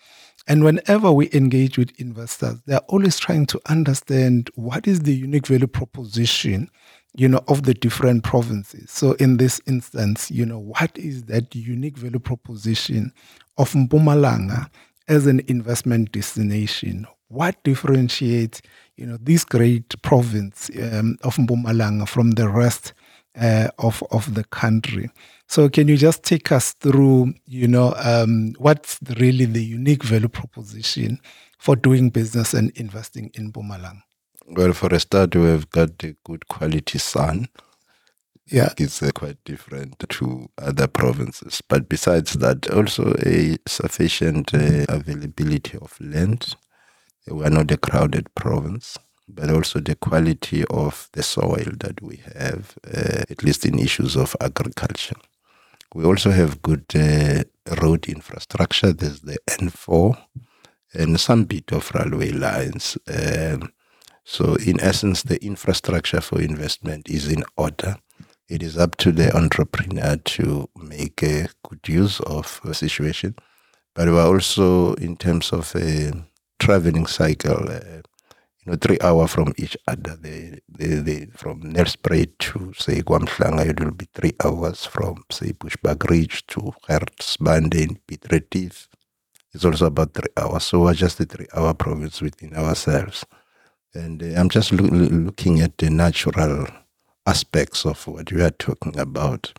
And 0.48 0.64
whenever 0.64 1.12
we 1.12 1.28
engage 1.34 1.80
with 1.80 1.90
investors, 2.00 2.62
they're 2.68 2.78
always 2.82 3.18
trying 3.18 3.48
to 3.48 3.60
understand 3.68 4.52
what 4.54 4.88
is 4.88 5.00
the 5.00 5.16
unique 5.16 5.48
value 5.48 5.66
proposition 5.66 6.70
you 7.16 7.28
know, 7.28 7.44
of 7.48 7.64
the 7.64 7.74
different 7.74 8.24
provinces. 8.24 8.92
So 8.92 9.14
in 9.14 9.38
this 9.38 9.60
instance, 9.66 10.30
you 10.30 10.46
know, 10.46 10.60
what 10.60 10.96
is 11.00 11.24
that 11.24 11.56
unique 11.56 11.98
value 11.98 12.20
proposition 12.20 13.12
of 13.58 13.72
Mpumalanga 13.72 14.70
as 15.08 15.28
an 15.28 15.42
investment 15.48 16.12
destination? 16.12 17.08
What 17.30 17.62
differentiates, 17.64 18.62
you 18.96 19.06
know, 19.06 19.18
this 19.22 19.44
great 19.44 20.02
province 20.02 20.70
um, 20.94 21.18
of 21.24 21.36
Mpumalanga 21.36 22.08
from 22.08 22.32
the 22.32 22.48
rest 22.48 22.94
uh, 23.40 23.68
of 23.80 24.04
of 24.12 24.34
the 24.34 24.44
country? 24.46 25.10
So 25.48 25.70
can 25.70 25.88
you 25.88 25.98
just 25.98 26.24
take 26.24 26.52
us 26.52 26.74
through, 26.74 27.34
you 27.46 27.68
know, 27.68 27.94
um, 27.98 28.54
what's 28.58 29.00
really 29.18 29.46
the 29.46 29.64
unique 29.64 30.04
value 30.04 30.30
proposition 30.30 31.20
for 31.58 31.76
doing 31.76 32.10
business 32.10 32.54
and 32.54 32.72
investing 32.78 33.32
in 33.34 33.52
Mpumalanga? 33.52 34.02
Well, 34.50 34.72
for 34.74 34.94
a 34.94 35.00
start, 35.00 35.36
we've 35.36 35.70
got 35.70 36.02
a 36.04 36.16
good 36.24 36.48
quality 36.48 37.00
sun. 37.00 37.50
Yeah. 38.50 38.74
It's 38.78 39.04
uh, 39.04 39.12
quite 39.14 39.44
different 39.44 40.00
to 40.08 40.50
other 40.58 40.88
provinces. 40.88 41.62
But 41.68 41.90
besides 41.90 42.34
that, 42.34 42.70
also 42.72 43.14
a 43.26 43.58
sufficient 43.68 44.54
uh, 44.54 44.86
availability 44.88 45.78
of 45.78 46.00
land. 46.00 46.56
We're 47.28 47.50
not 47.50 47.72
a 47.72 47.78
crowded 47.78 48.34
province, 48.36 48.98
but 49.28 49.50
also 49.50 49.82
the 49.82 49.96
quality 49.96 50.64
of 50.70 51.10
the 51.12 51.24
soil 51.24 51.68
that 51.80 52.02
we 52.02 52.22
have, 52.38 52.78
uh, 52.88 53.24
at 53.30 53.44
least 53.44 53.66
in 53.66 53.80
issues 53.80 54.16
of 54.16 54.34
agriculture. 54.40 55.18
We 55.94 56.06
also 56.06 56.32
have 56.32 56.62
good 56.62 56.86
uh, 56.96 57.44
road 57.82 58.08
infrastructure. 58.08 58.94
There's 58.94 59.22
the 59.22 59.38
N4 59.48 60.18
and 60.94 61.20
some 61.20 61.44
bit 61.44 61.72
of 61.74 61.92
railway 61.94 62.32
lines. 62.32 62.98
Um, 63.08 63.74
so, 64.24 64.56
in 64.56 64.80
essence, 64.82 65.24
the 65.24 65.44
infrastructure 65.44 66.22
for 66.22 66.42
investment 66.42 67.10
is 67.10 67.28
in 67.28 67.44
order. 67.56 67.98
It 68.50 68.64
is 68.64 68.78
up 68.78 68.96
to 68.98 69.12
the 69.12 69.36
entrepreneur 69.36 70.16
to 70.16 70.70
make 70.78 71.22
a 71.22 71.50
good 71.68 71.86
use 71.88 72.22
of 72.22 72.62
a 72.64 72.74
situation. 72.74 73.36
But 73.94 74.08
we're 74.08 74.26
also, 74.26 74.94
in 74.94 75.18
terms 75.18 75.52
of 75.52 75.76
a 75.76 76.14
traveling 76.58 77.08
cycle, 77.08 77.70
uh, 77.70 78.02
you 78.64 78.72
know, 78.72 78.78
three 78.78 79.00
hours 79.02 79.32
from 79.32 79.54
each 79.58 79.76
other. 79.86 80.16
The, 80.16 80.60
the, 80.70 80.88
the, 81.02 81.28
from 81.36 81.62
Nelspruit 81.62 82.38
to, 82.40 82.74
say, 82.78 83.02
KwaMhlanga, 83.02 83.68
it 83.68 83.80
will 83.82 83.92
be 83.92 84.08
three 84.14 84.34
hours 84.46 84.86
from, 84.86 85.26
say, 85.30 85.52
Bushbuckridge 85.52 86.46
to 86.48 86.74
Gert 86.88 87.18
Sibande 87.18 87.82
in 87.82 87.98
Piet 88.08 88.32
Retief. 88.32 88.88
It's 89.54 89.66
also 89.66 89.88
about 89.88 90.14
three 90.14 90.32
hours. 90.38 90.64
So 90.64 90.82
we're 90.82 90.94
just 90.94 91.20
a 91.20 91.26
three 91.26 91.48
hour 91.54 91.74
province 91.74 92.22
within 92.22 92.54
ourselves. 92.56 93.26
And 93.94 94.24
uh, 94.24 94.40
I'm 94.40 94.50
just 94.50 94.72
lo- 94.72 94.88
looking 94.88 95.60
at 95.60 95.78
the 95.78 95.90
natural 95.90 96.68
aspects 97.28 97.86
of 97.86 98.08
what 98.08 98.32
you 98.32 98.44
are 98.44 98.52
talking 98.52 98.98
about. 98.98 99.54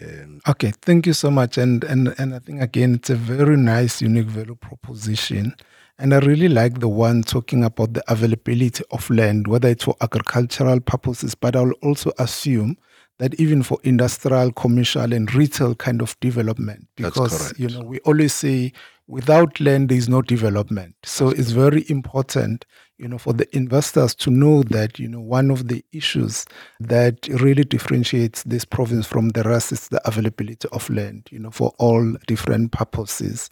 Um, 0.00 0.40
okay, 0.48 0.72
thank 0.82 1.06
you 1.06 1.12
so 1.12 1.30
much. 1.30 1.58
And, 1.58 1.82
and, 1.84 2.14
and 2.18 2.34
I 2.34 2.38
think, 2.38 2.60
again, 2.60 2.94
it's 2.94 3.10
a 3.10 3.14
very 3.14 3.56
nice, 3.56 4.02
unique 4.02 4.26
value 4.26 4.56
proposition. 4.56 5.54
And 5.98 6.14
I 6.14 6.18
really 6.18 6.48
like 6.48 6.80
the 6.80 6.88
one 6.88 7.22
talking 7.22 7.64
about 7.64 7.94
the 7.94 8.02
availability 8.10 8.84
of 8.90 9.08
land, 9.10 9.46
whether 9.46 9.68
it's 9.68 9.84
for 9.84 9.96
agricultural 10.00 10.80
purposes, 10.80 11.34
but 11.34 11.54
I'll 11.54 11.72
also 11.82 12.12
assume 12.18 12.76
that 13.22 13.38
even 13.38 13.62
for 13.62 13.78
industrial, 13.84 14.50
commercial, 14.50 15.12
and 15.12 15.32
retail 15.32 15.76
kind 15.76 16.02
of 16.02 16.18
development, 16.18 16.88
because 16.96 17.56
you 17.56 17.68
know 17.68 17.80
we 17.82 18.00
always 18.00 18.34
say 18.34 18.72
without 19.06 19.60
land 19.60 19.90
there 19.90 19.96
is 19.96 20.08
no 20.08 20.22
development. 20.22 20.96
So 21.04 21.28
That's 21.28 21.38
it's 21.38 21.52
correct. 21.52 21.72
very 21.72 21.84
important, 21.88 22.66
you 22.98 23.06
know, 23.06 23.18
for 23.18 23.32
the 23.32 23.46
investors 23.56 24.16
to 24.16 24.30
know 24.32 24.64
that 24.64 24.98
you 24.98 25.06
know 25.06 25.20
one 25.20 25.52
of 25.52 25.68
the 25.68 25.84
issues 25.92 26.46
that 26.80 27.28
really 27.28 27.62
differentiates 27.62 28.42
this 28.42 28.64
province 28.64 29.06
from 29.06 29.28
the 29.28 29.44
rest 29.44 29.70
is 29.70 29.86
the 29.86 30.04
availability 30.04 30.68
of 30.72 30.90
land, 30.90 31.28
you 31.30 31.38
know, 31.38 31.52
for 31.52 31.72
all 31.78 32.16
different 32.26 32.72
purposes. 32.72 33.48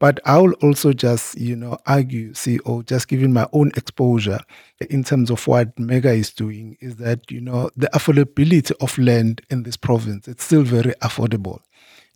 But 0.00 0.18
I 0.24 0.38
will 0.38 0.54
also 0.62 0.94
just, 0.94 1.38
you 1.38 1.54
know, 1.54 1.78
argue, 1.86 2.32
see, 2.32 2.58
or 2.60 2.82
just 2.82 3.06
giving 3.06 3.34
my 3.34 3.46
own 3.52 3.70
exposure 3.76 4.40
in 4.88 5.04
terms 5.04 5.30
of 5.30 5.46
what 5.46 5.78
Mega 5.78 6.10
is 6.10 6.32
doing, 6.32 6.78
is 6.80 6.96
that, 6.96 7.30
you 7.30 7.40
know, 7.40 7.70
the 7.76 7.88
affordability 7.94 8.72
of 8.80 8.96
land 8.96 9.42
in 9.50 9.62
this 9.62 9.76
province, 9.76 10.26
it's 10.26 10.42
still 10.42 10.62
very 10.62 10.94
affordable. 11.02 11.60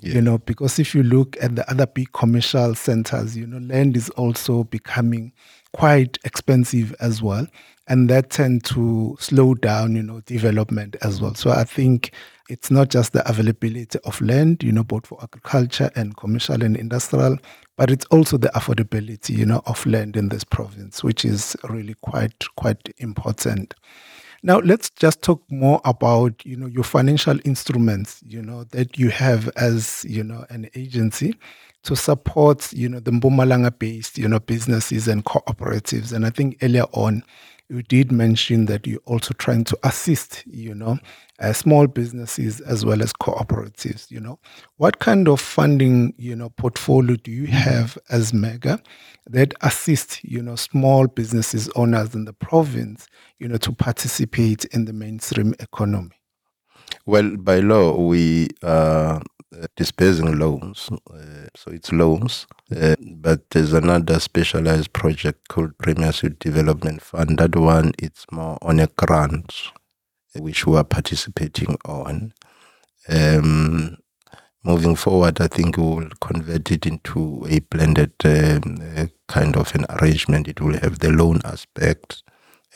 Yeah. 0.01 0.15
You 0.15 0.23
know, 0.23 0.39
because 0.39 0.79
if 0.79 0.95
you 0.95 1.03
look 1.03 1.37
at 1.43 1.57
the 1.57 1.71
other 1.71 1.87
big 1.87 2.13
commercial 2.13 2.75
centers, 2.75 3.37
you 3.37 3.47
know, 3.47 3.59
land 3.59 3.97
is 3.97 4.09
also 4.11 4.65
becoming 4.65 5.33
quite 5.73 6.19
expensive 6.25 6.95
as 7.01 7.23
well. 7.23 7.47
And 7.87 8.09
that 8.09 8.31
tend 8.31 8.65
to 8.67 9.15
slow 9.21 9.55
down, 9.55 9.95
you 9.95 10.03
know, 10.03 10.21
development 10.21 10.97
as 11.03 11.21
well. 11.21 11.35
So 11.35 11.51
I 11.51 11.65
think 11.65 12.13
it's 12.49 12.71
not 12.71 12.89
just 12.89 13.13
the 13.13 13.29
availability 13.29 13.99
of 14.05 14.21
land, 14.21 14.63
you 14.63 14.73
know, 14.73 14.85
both 14.85 15.07
for 15.07 15.23
agriculture 15.23 15.91
and 15.95 16.17
commercial 16.17 16.63
and 16.63 16.77
industrial, 16.77 17.39
but 17.77 17.91
it's 17.91 18.05
also 18.07 18.37
the 18.37 18.49
affordability, 18.49 19.31
you 19.31 19.47
know, 19.47 19.63
of 19.67 19.85
land 19.87 20.17
in 20.17 20.29
this 20.29 20.45
province, 20.45 21.03
which 21.03 21.25
is 21.25 21.57
really 21.69 21.95
quite 22.03 22.45
quite 22.57 22.89
important. 22.99 23.75
Now 24.43 24.59
let's 24.59 24.91
just 24.91 25.23
talk 25.23 25.43
more 25.49 25.81
about 25.85 26.45
you 26.45 26.57
know 26.57 26.67
your 26.67 26.85
financial 26.85 27.39
instruments, 27.45 28.23
you 28.27 28.43
know, 28.43 28.65
that 28.65 28.99
you 28.99 29.11
have 29.11 29.49
as 29.57 30.05
you 30.09 30.23
know 30.23 30.45
an 30.51 30.69
agency 30.75 31.35
to 31.85 31.97
support 31.97 32.73
you 32.73 32.89
know 32.89 33.01
the 33.01 33.11
Mpumalanga 33.11 33.77
based 33.79 34.19
you 34.19 34.29
know 34.29 34.41
businesses 34.41 35.09
and 35.09 35.25
cooperatives. 35.25 36.13
And 36.13 36.27
I 36.27 36.31
think 36.31 36.59
earlier 36.63 36.87
on 36.93 37.25
you 37.69 37.83
did 37.83 38.13
mention 38.13 38.67
that 38.67 38.87
you're 38.87 39.01
also 39.07 39.33
trying 39.35 39.65
to 39.65 39.79
assist, 39.83 40.45
you 40.47 40.75
know, 40.75 40.99
uh, 41.41 41.53
small 41.53 41.87
businesses 41.87 42.61
as 42.61 42.85
well 42.85 43.03
as 43.03 43.13
cooperatives, 43.13 44.11
you 44.11 44.21
know. 44.21 44.39
What 44.77 44.99
kind 44.99 45.29
of 45.29 45.41
funding, 45.41 46.15
you 46.19 46.37
know, 46.37 46.51
portfolio 46.51 47.17
do 47.17 47.31
you 47.31 47.47
have 47.47 47.97
as 48.11 48.33
Mega 48.33 48.81
that 49.27 49.55
assist, 49.63 50.23
you 50.23 50.43
know, 50.43 50.57
small 50.57 51.07
businesses 51.07 51.69
owners 51.71 52.15
in 52.15 52.25
the 52.27 52.33
province, 52.35 53.07
you 53.39 53.49
know, 53.49 53.57
to 53.59 53.73
participate 53.73 54.65
in 54.67 54.85
the 54.85 54.93
mainstream 54.93 55.55
economy? 55.59 56.11
Well, 57.07 57.37
by 57.37 57.61
law, 57.61 57.97
we 58.01 58.49
uh, 58.63 59.21
dispersing 59.77 60.39
loans. 60.39 60.89
Uh, 61.11 61.49
so 61.55 61.71
it's 61.71 61.93
loans. 61.93 62.47
Uh, 62.75 62.97
but 63.01 63.51
there's 63.51 63.73
another 63.73 64.19
specialized 64.21 64.93
project 64.93 65.49
called 65.49 65.77
Premier 65.79 66.13
Suite 66.13 66.39
Development 66.39 67.01
Fund. 67.03 67.39
That 67.39 67.57
one, 67.57 67.93
it's 67.99 68.25
more 68.33 68.59
on 68.63 68.81
a 68.81 68.87
grant, 68.87 69.55
which 70.35 70.67
we 70.67 70.77
are 70.77 70.85
participating 70.85 71.77
on. 71.85 72.33
Um, 73.09 73.99
moving 74.65 74.97
forward, 74.97 75.41
I 75.41 75.49
think 75.49 75.77
we 75.77 75.83
will 75.83 76.11
convert 76.21 76.71
it 76.71 76.87
into 76.87 77.47
a 77.49 77.61
blended 77.61 78.13
um, 78.25 78.79
uh, 78.97 79.07
kind 79.29 79.57
of 79.57 79.75
an 79.75 79.85
arrangement. 79.91 80.49
It 80.49 80.61
will 80.61 80.79
have 80.79 81.01
the 81.01 81.11
loan 81.11 81.41
aspect 81.45 82.23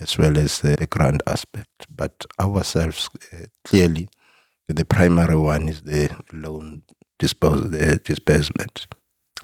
as 0.01 0.19
well 0.19 0.39
as 0.39 0.61
the 0.61 0.87
grant 0.89 1.23
aspect. 1.27 1.87
But 1.95 2.27
ourselves, 2.41 3.11
uh, 3.33 3.47
clearly, 3.65 4.09
the 4.69 4.85
primary 4.85 5.37
one 5.37 5.69
is 5.69 5.83
the 5.83 6.11
loan 6.33 6.83
dispose, 7.19 7.71
the 7.71 8.01
disbursement. 8.05 8.87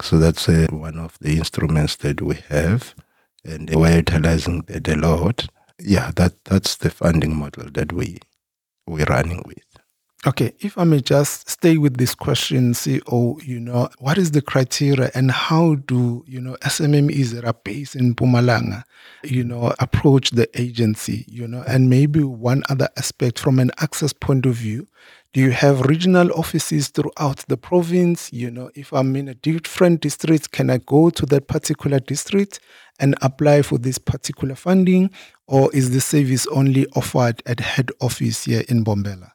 So 0.01 0.17
that's 0.19 0.47
uh, 0.49 0.67
one 0.71 0.99
of 0.99 1.17
the 1.19 1.37
instruments 1.37 1.95
that 1.97 2.21
we 2.21 2.35
have, 2.49 2.95
and 3.43 3.69
we're 3.73 3.97
utilizing 3.97 4.61
that 4.63 4.87
a 4.87 4.95
lot. 4.95 5.47
Yeah, 5.79 6.11
that 6.15 6.43
that's 6.45 6.75
the 6.77 6.89
funding 6.89 7.35
model 7.35 7.69
that 7.73 7.93
we 7.93 8.19
we're 8.87 9.05
running 9.05 9.43
with. 9.45 9.74
Okay, 10.27 10.53
if 10.59 10.75
I 10.75 10.85
may 10.85 11.01
just 11.01 11.47
stay 11.47 11.77
with 11.77 11.97
this 11.97 12.15
question, 12.15 12.73
CEO, 12.73 13.45
you 13.45 13.59
know, 13.59 13.89
what 13.99 14.17
is 14.17 14.31
the 14.31 14.41
criteria 14.41 15.11
and 15.13 15.29
how 15.29 15.75
do, 15.75 16.23
you 16.27 16.41
know, 16.41 16.57
SMMEs 16.63 17.29
that 17.33 17.45
are 17.45 17.53
based 17.53 17.95
in 17.95 18.15
Mpumalanga, 18.15 18.85
you 19.23 19.43
know, 19.43 19.75
approach 19.77 20.31
the 20.31 20.49
agency, 20.59 21.25
you 21.27 21.47
know, 21.47 21.63
and 21.67 21.91
maybe 21.91 22.23
one 22.23 22.63
other 22.69 22.89
aspect 22.97 23.37
from 23.37 23.59
an 23.59 23.69
access 23.77 24.13
point 24.13 24.47
of 24.47 24.55
view, 24.55 24.87
do 25.33 25.41
you 25.41 25.51
have 25.51 25.81
regional 25.81 26.31
offices 26.31 26.87
throughout 26.87 27.45
the 27.47 27.57
province? 27.57 28.33
You 28.33 28.49
know, 28.49 28.71
if 28.73 28.93
I'm 28.93 29.15
in 29.15 29.27
a 29.27 29.35
different 29.35 30.01
district, 30.01 30.51
can 30.51 30.71
I 30.71 30.79
go 30.79 31.11
to 31.11 31.25
that 31.27 31.47
particular 31.47 31.99
district 31.99 32.59
and 32.99 33.15
apply 33.21 33.61
for 33.61 33.77
this 33.77 33.99
particular 33.99 34.55
funding? 34.55 35.11
Or 35.45 35.71
is 35.71 35.91
the 35.91 36.01
service 36.01 36.47
only 36.47 36.87
offered 36.95 37.43
at 37.45 37.59
head 37.59 37.91
office 38.01 38.45
here 38.45 38.63
in 38.67 38.83
Mbombela? 38.83 39.34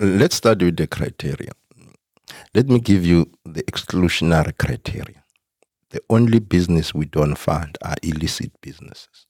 Let's 0.00 0.36
start 0.36 0.62
with 0.62 0.76
the 0.76 0.86
criteria. 0.86 1.50
Let 2.54 2.68
me 2.68 2.78
give 2.78 3.04
you 3.04 3.32
the 3.44 3.64
exclusionary 3.64 4.56
criteria. 4.56 5.24
The 5.90 6.00
only 6.08 6.38
business 6.38 6.94
we 6.94 7.06
don't 7.06 7.34
fund 7.34 7.76
are 7.82 7.96
illicit 8.04 8.52
businesses. 8.60 9.26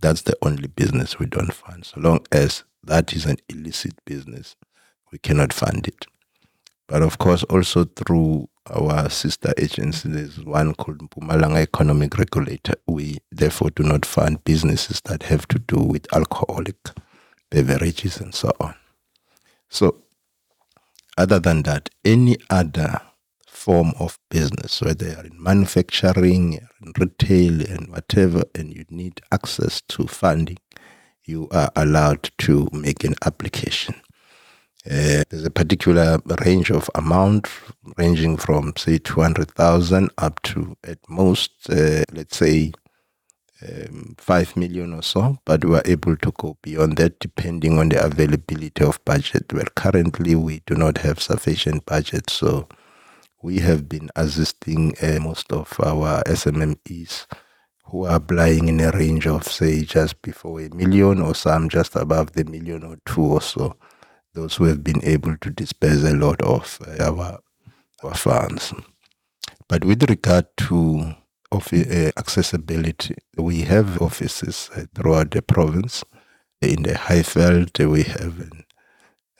That's 0.00 0.22
the 0.22 0.36
only 0.42 0.66
business 0.66 1.20
we 1.20 1.26
don't 1.26 1.54
fund. 1.54 1.86
So 1.86 2.00
long 2.00 2.26
as 2.32 2.64
that 2.82 3.12
is 3.12 3.24
an 3.24 3.36
illicit 3.48 3.94
business, 4.04 4.56
we 5.12 5.18
cannot 5.18 5.52
fund 5.52 5.86
it. 5.86 6.06
But 6.88 7.02
of 7.02 7.18
course, 7.18 7.44
also 7.44 7.84
through 7.84 8.48
our 8.66 9.08
sister 9.08 9.52
agency, 9.58 10.08
there's 10.08 10.44
one 10.44 10.74
called 10.74 10.98
Mpumalanga 10.98 11.58
Economic 11.58 12.18
Regulator. 12.18 12.74
We 12.88 13.18
therefore 13.30 13.70
do 13.70 13.84
not 13.84 14.04
fund 14.04 14.42
businesses 14.42 15.00
that 15.02 15.22
have 15.24 15.46
to 15.48 15.60
do 15.60 15.76
with 15.76 16.12
alcoholic 16.12 16.78
beverages 17.48 18.20
and 18.20 18.34
so 18.34 18.50
on. 18.58 18.74
So, 19.68 20.04
other 21.16 21.38
than 21.38 21.62
that, 21.62 21.90
any 22.04 22.36
other 22.48 23.00
form 23.46 23.92
of 23.98 24.18
business, 24.30 24.80
whether 24.80 25.08
you're 25.08 25.26
in 25.26 25.42
manufacturing, 25.42 26.54
in 26.54 26.92
retail, 26.98 27.60
and 27.62 27.88
whatever, 27.88 28.44
and 28.54 28.72
you 28.72 28.84
need 28.88 29.20
access 29.32 29.80
to 29.88 30.06
funding, 30.06 30.58
you 31.24 31.48
are 31.50 31.70
allowed 31.76 32.30
to 32.38 32.68
make 32.72 33.04
an 33.04 33.14
application. 33.26 33.94
Uh, 34.86 35.22
there's 35.28 35.44
a 35.44 35.50
particular 35.50 36.18
range 36.46 36.70
of 36.70 36.88
amount 36.94 37.48
ranging 37.98 38.38
from 38.38 38.72
say 38.76 38.96
200,000 38.96 40.10
up 40.16 40.40
to 40.42 40.76
at 40.84 40.98
most, 41.08 41.50
uh, 41.68 42.04
let's 42.12 42.38
say 42.38 42.72
um, 43.66 44.14
5 44.18 44.56
million 44.56 44.94
or 44.94 45.02
so, 45.02 45.38
but 45.44 45.64
we 45.64 45.74
are 45.76 45.82
able 45.84 46.16
to 46.16 46.32
go 46.32 46.56
beyond 46.62 46.96
that 46.96 47.18
depending 47.18 47.78
on 47.78 47.88
the 47.88 48.04
availability 48.04 48.84
of 48.84 49.04
budget. 49.04 49.52
Well, 49.52 49.66
currently 49.74 50.34
we 50.34 50.62
do 50.66 50.74
not 50.74 50.98
have 50.98 51.20
sufficient 51.20 51.84
budget, 51.86 52.30
so 52.30 52.68
we 53.42 53.58
have 53.60 53.88
been 53.88 54.10
assisting 54.16 54.94
uh, 55.02 55.18
most 55.20 55.52
of 55.52 55.78
our 55.80 56.22
SMMEs 56.24 57.26
who 57.84 58.04
are 58.04 58.16
applying 58.16 58.68
in 58.68 58.80
a 58.80 58.90
range 58.90 59.26
of, 59.26 59.44
say, 59.44 59.82
just 59.82 60.20
before 60.22 60.60
a 60.60 60.68
million 60.74 61.22
or 61.22 61.34
some 61.34 61.68
just 61.68 61.96
above 61.96 62.32
the 62.32 62.44
million 62.44 62.82
or 62.84 62.98
two 63.06 63.24
or 63.24 63.40
so. 63.40 63.76
Those 64.34 64.56
who 64.56 64.64
have 64.64 64.84
been 64.84 65.02
able 65.04 65.36
to 65.38 65.50
disperse 65.50 66.04
a 66.04 66.14
lot 66.14 66.40
of 66.42 66.78
uh, 66.86 67.02
our, 67.04 67.38
our 68.04 68.14
funds. 68.14 68.74
But 69.68 69.84
with 69.84 70.08
regard 70.08 70.46
to 70.58 71.14
of 71.50 71.72
uh, 71.72 72.10
accessibility. 72.16 73.16
We 73.36 73.62
have 73.62 74.00
offices 74.02 74.70
uh, 74.74 74.84
throughout 74.94 75.30
the 75.30 75.42
province. 75.42 76.04
In 76.60 76.82
the 76.82 76.94
Highveld, 76.94 77.86
we 77.90 78.02
have 78.02 78.40
an, 78.40 78.64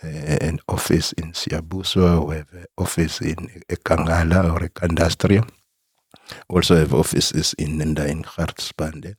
uh, 0.03 0.39
an 0.41 0.61
office 0.69 1.13
in 1.13 1.33
Siyabuswa, 1.33 2.27
we 2.27 2.37
have 2.37 2.53
an 2.53 2.67
office 2.77 3.21
in 3.21 3.37
Ekangala 3.69 4.53
or 4.55 4.69
Ekandustria. 4.69 5.49
Also 6.49 6.77
have 6.77 6.95
offices 6.95 7.55
in 7.59 7.79
Nenda 7.79 8.09
in 8.09 8.23
Gert 8.23 8.57
Sibande. 8.57 9.15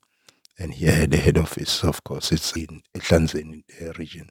And 0.58 0.74
here 0.74 1.08
the 1.08 1.18
head 1.18 1.38
office, 1.38 1.84
of 1.84 2.04
course, 2.04 2.32
it's 2.32 2.52
in 2.56 2.82
Ehlanzeni 2.96 3.64
region. 3.98 4.30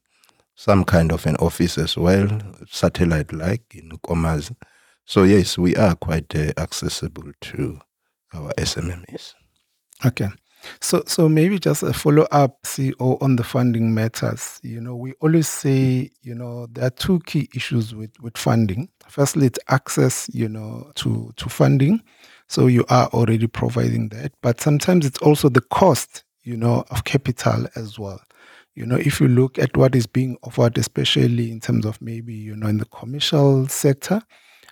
Some 0.55 0.85
kind 0.85 1.13
of 1.13 1.25
an 1.27 1.37
office 1.37 1.79
as 1.79 1.97
well, 1.97 2.29
satellite-like 2.69 3.75
in 3.75 3.91
Nkomazi. 3.91 4.57
So 5.07 5.23
yes, 5.23 5.57
we 5.57 5.77
are 5.77 5.95
quite 5.95 6.35
uh, 6.35 6.53
accessible 6.59 7.33
to 7.41 7.81
our 8.35 8.53
SMMEs. 8.59 9.35
Okay. 10.05 10.29
So, 10.81 11.03
so 11.07 11.29
maybe 11.29 11.59
just 11.59 11.83
a 11.83 11.93
follow 11.93 12.27
up, 12.31 12.63
CEO, 12.63 13.21
on 13.23 13.37
the 13.37 13.45
funding 13.45 13.95
matters. 13.95 14.61
You 14.63 14.81
know, 14.81 14.97
we 14.97 15.13
always 15.21 15.49
say, 15.49 16.11
you 16.23 16.35
know, 16.35 16.67
there 16.67 16.87
are 16.87 16.91
two 16.91 17.21
key 17.21 17.49
issues 17.55 17.95
with, 17.95 18.11
with 18.21 18.37
funding. 18.37 18.89
Firstly, 19.09 19.47
it's 19.47 19.59
access, 19.69 20.29
you 20.33 20.49
know, 20.49 20.91
to, 20.97 21.33
to 21.37 21.49
funding. 21.49 22.03
So 22.49 22.67
you 22.67 22.85
are 22.89 23.07
already 23.09 23.47
providing 23.47 24.09
that. 24.11 24.33
But 24.43 24.61
sometimes 24.61 25.07
it's 25.07 25.19
also 25.19 25.49
the 25.49 25.61
cost, 25.61 26.25
you 26.43 26.57
know, 26.57 26.85
of 26.91 27.05
capital 27.05 27.67
as 27.77 27.99
well. 27.99 28.21
You 28.75 28.87
know, 28.87 28.97
if 28.97 29.21
you 29.21 29.29
look 29.29 29.59
at 29.59 29.77
what 29.77 29.95
is 29.95 30.07
being 30.07 30.37
offered, 30.45 30.79
especially 30.79 31.51
in 31.51 31.61
terms 31.61 31.85
of 31.85 32.01
maybe, 32.01 32.35
you 32.35 32.55
know, 32.55 32.69
in 32.69 32.79
the 32.79 32.85
commercial 32.87 33.67
sector, 33.69 34.23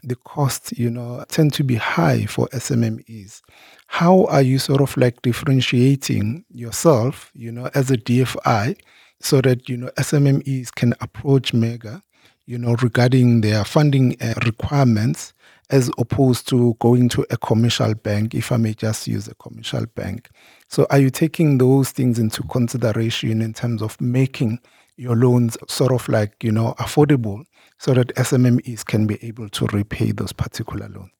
the 0.03 0.17
costs, 0.17 0.73
you 0.77 0.91
know, 0.91 1.25
tend 1.29 1.53
to 1.55 1.65
be 1.65 1.77
high 1.77 2.27
for 2.27 2.49
SMMEs. 2.49 3.43
How 3.87 4.27
are 4.27 4.43
you 4.43 4.59
sort 4.59 4.81
of 4.81 4.97
like 4.97 5.23
differentiating 5.23 6.45
yourself, 6.51 7.31
you 7.35 7.53
know, 7.53 7.71
as 7.75 7.91
a 7.91 7.97
DFI 7.97 8.79
so 9.21 9.41
that, 9.41 9.69
you 9.69 9.77
know, 9.77 9.91
SMMEs 9.97 10.75
can 10.75 10.95
approach 11.01 11.53
MEGA, 11.53 12.03
you 12.47 12.59
know, 12.59 12.75
regarding 12.83 13.41
their 13.41 13.65
funding 13.65 14.17
uh, 14.21 14.35
requirements 14.45 15.33
as 15.71 15.91
opposed 15.99 16.49
to 16.49 16.75
going 16.79 17.09
to 17.09 17.27
a 17.31 17.37
commercial 17.37 17.95
bank, 17.95 18.35
if 18.35 18.53
I 18.53 18.57
may 18.57 18.75
just 18.75 19.09
use 19.09 19.27
a 19.27 19.35
commercial 19.35 19.85
bank. 19.95 20.31
So 20.69 20.87
are 20.91 20.99
you 20.99 21.11
taking 21.11 21.59
those 21.59 21.91
things 21.91 22.19
into 22.19 22.43
consideration 22.45 23.43
in 23.43 23.53
terms 23.53 23.83
of 23.83 24.01
making 24.01 24.61
your 24.97 25.17
loans 25.17 25.59
sort 25.69 25.93
of 25.93 26.09
like, 26.09 26.43
you 26.43 26.53
know, 26.53 26.75
affordable 26.79 27.45
so 27.79 27.95
that 27.95 28.15
SMMEs 28.15 28.85
can 28.85 29.07
be 29.07 29.19
able 29.23 29.49
to 29.51 29.67
repay 29.67 30.12
those 30.12 30.33
particular 30.33 30.89
loans? 30.89 31.11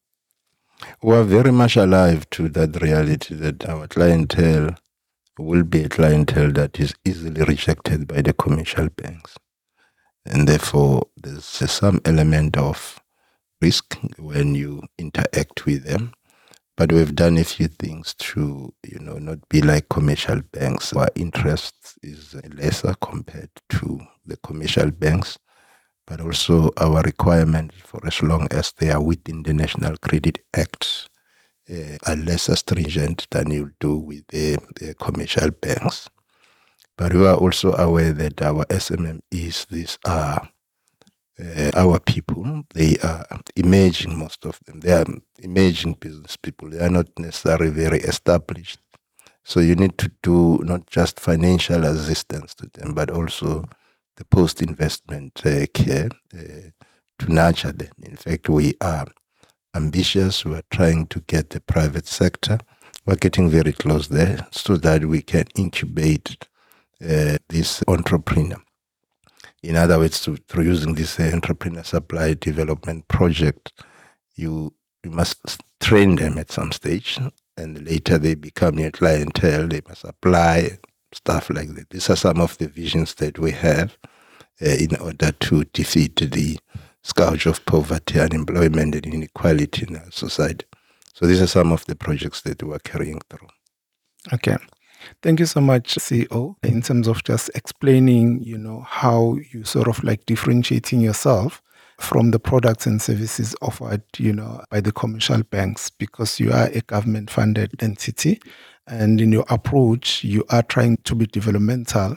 We 1.03 1.15
are 1.15 1.25
very 1.25 1.53
much 1.53 1.77
alive 1.77 2.29
to 2.31 2.49
that 2.51 2.81
reality 2.83 3.35
that 3.37 3.69
our 3.69 3.87
clientele 3.89 4.77
will 5.39 5.63
be 5.63 5.85
a 5.85 5.89
clientele 5.89 6.53
that 6.53 6.79
is 6.81 6.95
easily 7.05 7.43
rejected 7.43 8.07
by 8.07 8.23
the 8.23 8.33
commercial 8.33 8.89
banks. 8.89 9.37
And 10.25 10.49
therefore, 10.49 11.07
there's 11.17 11.45
some 11.45 12.01
element 12.05 12.57
of 12.57 13.01
risk 13.61 13.99
when 14.19 14.55
you 14.55 14.83
interact 14.99 15.67
with 15.67 15.85
them. 15.85 16.13
But 16.77 16.93
we've 16.93 17.15
done 17.15 17.39
a 17.39 17.45
few 17.45 17.69
things 17.69 18.15
to, 18.15 18.75
you 18.83 18.99
know, 18.99 19.17
not 19.17 19.49
be 19.49 19.63
like 19.63 19.89
commercial 19.89 20.43
banks. 20.53 20.93
Our 20.93 21.09
interest 21.15 21.99
is 22.03 22.35
lesser 22.55 22.95
compared 23.01 23.49
to 23.71 24.01
the 24.27 24.37
commercial 24.39 24.91
banks 24.91 25.39
but 26.07 26.21
also 26.21 26.71
our 26.77 27.03
requirement 27.03 27.73
for 27.73 28.01
as 28.07 28.23
long 28.23 28.47
as 28.51 28.73
they 28.79 28.91
are 28.91 29.03
within 29.03 29.43
the 29.43 29.53
National 29.53 29.97
Credit 29.97 30.39
Act 30.55 31.09
uh, 31.71 31.99
are 32.07 32.17
less 32.17 32.49
stringent 32.59 33.27
than 33.31 33.51
you 33.51 33.73
do 33.81 33.97
with 33.97 34.27
the, 34.29 34.57
the, 34.77 34.95
commercial 34.95 35.51
banks. 35.51 36.09
But 36.97 37.13
we 37.13 37.27
are 37.27 37.37
also 37.37 37.75
aware 37.75 38.13
that 38.13 38.41
our 38.41 38.65
SMMEs, 38.67 39.67
these 39.67 39.99
are 40.07 40.49
uh, 41.39 41.71
our 41.75 41.99
people. 41.99 42.63
They 42.73 42.97
are 43.03 43.27
emerging, 43.57 44.17
most 44.17 44.47
of 44.47 44.61
them. 44.65 44.81
They 44.81 44.93
are 44.93 45.07
emerging 45.41 45.95
business 45.95 46.37
people. 46.37 46.71
They 46.71 46.79
are 46.79 46.91
not 46.91 47.09
necessarily 47.19 47.71
very 47.71 47.99
established. 47.99 48.79
So 49.45 49.61
you 49.61 49.75
need 49.75 49.99
to 49.99 50.11
do 50.23 50.61
not 50.65 50.87
just 50.87 51.21
financial 51.21 51.85
assistance 51.85 52.55
to 52.55 52.69
them, 52.73 52.95
but 52.95 53.11
also 53.11 53.65
the 54.17 54.25
post 54.25 54.63
investment 54.63 55.41
uh, 55.45 55.67
care 55.73 56.11
uh, 56.35 56.71
to 57.19 57.33
nurture 57.33 57.73
them. 57.73 57.93
In 58.03 58.17
fact, 58.17 58.49
we 58.49 58.75
are 58.81 59.07
ambitious. 59.75 60.45
We 60.45 60.55
are 60.55 60.65
trying 60.71 61.07
to 61.09 61.21
get 61.21 61.51
the 61.51 61.61
private 61.61 62.07
sector. 62.07 62.59
We're 63.05 63.17
getting 63.17 63.51
very 63.51 63.73
close 63.73 64.09
there 64.09 64.47
so 64.51 64.77
that 64.79 65.05
we 65.05 65.23
can 65.23 65.47
incubate 65.55 66.37
uh, 67.03 67.37
this 67.49 67.83
entrepreneur. 67.87 68.61
In 69.63 69.77
other 69.77 69.99
words, 69.99 70.21
to, 70.23 70.37
through 70.49 70.65
using 70.65 70.95
this 70.95 71.19
uh, 71.21 71.31
entrepreneur 71.33 71.83
supply 71.83 72.35
development 72.35 73.09
project, 73.09 73.73
you 74.35 74.73
you 75.05 75.11
must 75.11 75.61
train 75.81 76.17
them 76.17 76.37
at 76.37 76.51
some 76.51 76.73
stage, 76.73 77.19
and 77.57 77.87
later 77.87 78.19
they 78.19 78.35
become 78.35 78.79
your 78.79 78.91
clientele. 78.91 79.69
They 79.69 79.83
must 79.89 80.05
apply 80.05 80.79
stuff 81.17 81.51
like 81.51 81.75
that. 81.75 81.91
These 81.91 82.11
are 82.11 82.17
some 82.17 82.41
of 82.41 82.59
the 82.59 82.69
visions 82.69 83.15
that 83.15 83.39
we 83.39 83.53
have 83.53 83.97
uh, 84.63 84.69
in 84.69 84.97
order 84.97 85.33
to 85.33 85.65
defeat 85.73 86.17
the 86.17 86.59
scourge 87.03 87.47
of 87.47 87.65
poverty, 87.67 88.21
unemployment, 88.21 88.95
and 88.95 89.07
inequality 89.07 89.87
in 89.89 89.97
our 89.97 90.11
society. 90.11 90.67
So 91.15 91.27
these 91.27 91.41
are 91.41 91.47
some 91.47 91.73
of 91.73 91.87
the 91.87 91.97
projects 91.97 92.43
that 92.43 92.63
we 92.63 92.75
are 92.75 92.81
carrying 92.81 93.21
through. 93.31 93.49
Okay. 94.33 94.57
Thank 95.23 95.41
you 95.41 95.47
so 95.47 95.61
much, 95.61 95.95
CEO, 95.95 96.57
in 96.63 96.83
terms 96.83 97.07
of 97.07 97.23
just 97.25 97.51
explaining, 97.55 98.43
you 98.43 98.59
know, 98.59 98.81
how 98.81 99.39
you 99.53 99.65
sort 99.65 99.89
of 99.89 100.03
like 100.03 100.27
differentiating 100.27 101.01
yourself 101.01 101.63
from 101.99 102.31
the 102.31 102.39
products 102.39 102.87
and 102.87 103.01
services 103.01 103.55
offered, 103.63 104.03
you 104.19 104.33
know, 104.33 104.63
by 104.71 104.81
the 104.81 104.93
commercial 104.93 105.43
banks 105.45 105.91
because 105.91 106.39
you 106.39 106.53
are 106.53 106.67
a 106.67 106.81
government 106.83 107.31
funded 107.31 107.73
entity 107.83 108.41
and 108.87 109.21
in 109.21 109.33
your 109.33 109.45
approach 109.49 110.23
you 110.23 110.45
are 110.51 110.63
trying 110.63 110.97
to 110.99 111.15
be 111.15 111.27
developmental 111.27 112.17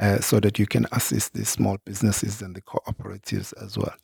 uh, 0.00 0.20
so 0.20 0.40
that 0.40 0.58
you 0.58 0.66
can 0.66 0.86
assist 0.92 1.34
the 1.34 1.44
small 1.44 1.76
businesses 1.84 2.40
and 2.40 2.54
the 2.54 2.60
cooperatives 2.62 3.52
as 3.62 3.76
well. 3.76 3.94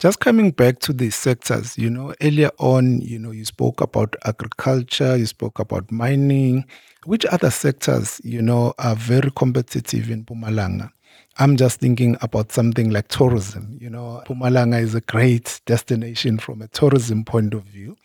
Just 0.00 0.20
coming 0.20 0.50
back 0.50 0.80
to 0.80 0.92
the 0.92 1.10
sectors, 1.10 1.78
you 1.78 1.88
know, 1.88 2.14
earlier 2.20 2.50
on, 2.58 3.00
you 3.00 3.18
know, 3.18 3.30
you 3.30 3.44
spoke 3.44 3.80
about 3.80 4.16
agriculture, 4.24 5.16
you 5.16 5.26
spoke 5.26 5.58
about 5.58 5.90
mining. 5.92 6.64
Which 7.04 7.24
other 7.26 7.50
sectors, 7.50 8.20
you 8.24 8.42
know, 8.42 8.74
are 8.78 8.96
very 8.96 9.30
competitive 9.30 10.10
in 10.10 10.24
Mpumalanga? 10.24 10.90
I'm 11.38 11.56
just 11.56 11.80
thinking 11.80 12.16
about 12.22 12.52
something 12.52 12.90
like 12.90 13.08
tourism. 13.08 13.76
You 13.80 13.90
know, 13.90 14.22
Mpumalanga 14.26 14.80
is 14.80 14.94
a 14.94 15.00
great 15.02 15.60
destination 15.66 16.38
from 16.38 16.62
a 16.62 16.68
tourism 16.68 17.24
point 17.24 17.52
of 17.54 17.62
view. 17.64 17.96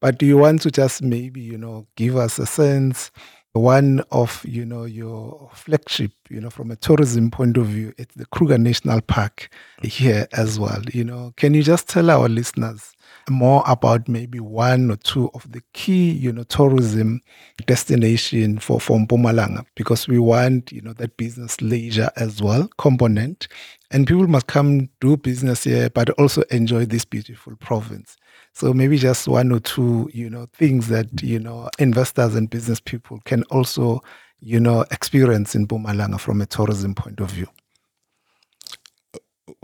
But 0.00 0.18
do 0.18 0.26
you 0.26 0.36
want 0.36 0.62
to 0.62 0.70
just 0.70 1.00
maybe, 1.02 1.40
you 1.40 1.56
know, 1.56 1.86
give 1.96 2.16
us 2.16 2.38
a 2.38 2.46
sense 2.46 3.10
one 3.54 4.02
of 4.10 4.44
you 4.44 4.64
know 4.64 4.82
your 4.84 5.48
flagship 5.54 6.10
you 6.28 6.40
know 6.40 6.50
from 6.50 6.72
a 6.72 6.76
tourism 6.76 7.30
point 7.30 7.56
of 7.56 7.66
view 7.66 7.94
it's 7.98 8.12
the 8.16 8.26
kruger 8.26 8.58
national 8.58 9.00
park 9.02 9.48
here 9.80 10.26
as 10.32 10.58
well 10.58 10.82
you 10.92 11.04
know 11.04 11.32
can 11.36 11.54
you 11.54 11.62
just 11.62 11.88
tell 11.88 12.10
our 12.10 12.28
listeners 12.28 12.93
more 13.28 13.62
about 13.66 14.08
maybe 14.08 14.40
one 14.40 14.90
or 14.90 14.96
two 14.96 15.30
of 15.34 15.50
the 15.52 15.62
key 15.72 16.10
you 16.10 16.32
know 16.32 16.44
tourism 16.44 17.20
destination 17.66 18.58
for 18.58 18.80
for 18.80 18.98
Mpumalanga 18.98 19.64
because 19.74 20.06
we 20.08 20.18
want 20.18 20.72
you 20.72 20.80
know 20.80 20.92
that 20.94 21.16
business 21.16 21.60
leisure 21.60 22.10
as 22.16 22.42
well 22.42 22.68
component 22.78 23.48
and 23.90 24.06
people 24.06 24.26
must 24.26 24.46
come 24.46 24.88
do 25.00 25.16
business 25.16 25.64
here 25.64 25.90
but 25.90 26.10
also 26.10 26.42
enjoy 26.50 26.84
this 26.84 27.04
beautiful 27.04 27.56
province 27.56 28.16
so 28.56 28.72
maybe 28.72 28.96
just 28.98 29.26
one 29.26 29.50
or 29.50 29.58
two, 29.58 30.08
you 30.14 30.30
know, 30.30 30.46
things 30.54 30.86
that, 30.86 31.22
you 31.22 31.40
know, 31.40 31.68
investors 31.80 32.36
and 32.36 32.48
business 32.48 32.78
people 32.78 33.20
can 33.24 33.42
also, 33.44 34.00
you 34.38 34.60
know, 34.60 34.82
experience 34.92 35.56
in 35.56 35.66
Mpumalanga 35.66 36.20
from 36.20 36.40
a 36.40 36.46
tourism 36.46 36.94
point 36.94 37.18
of 37.18 37.32
view. 37.32 37.48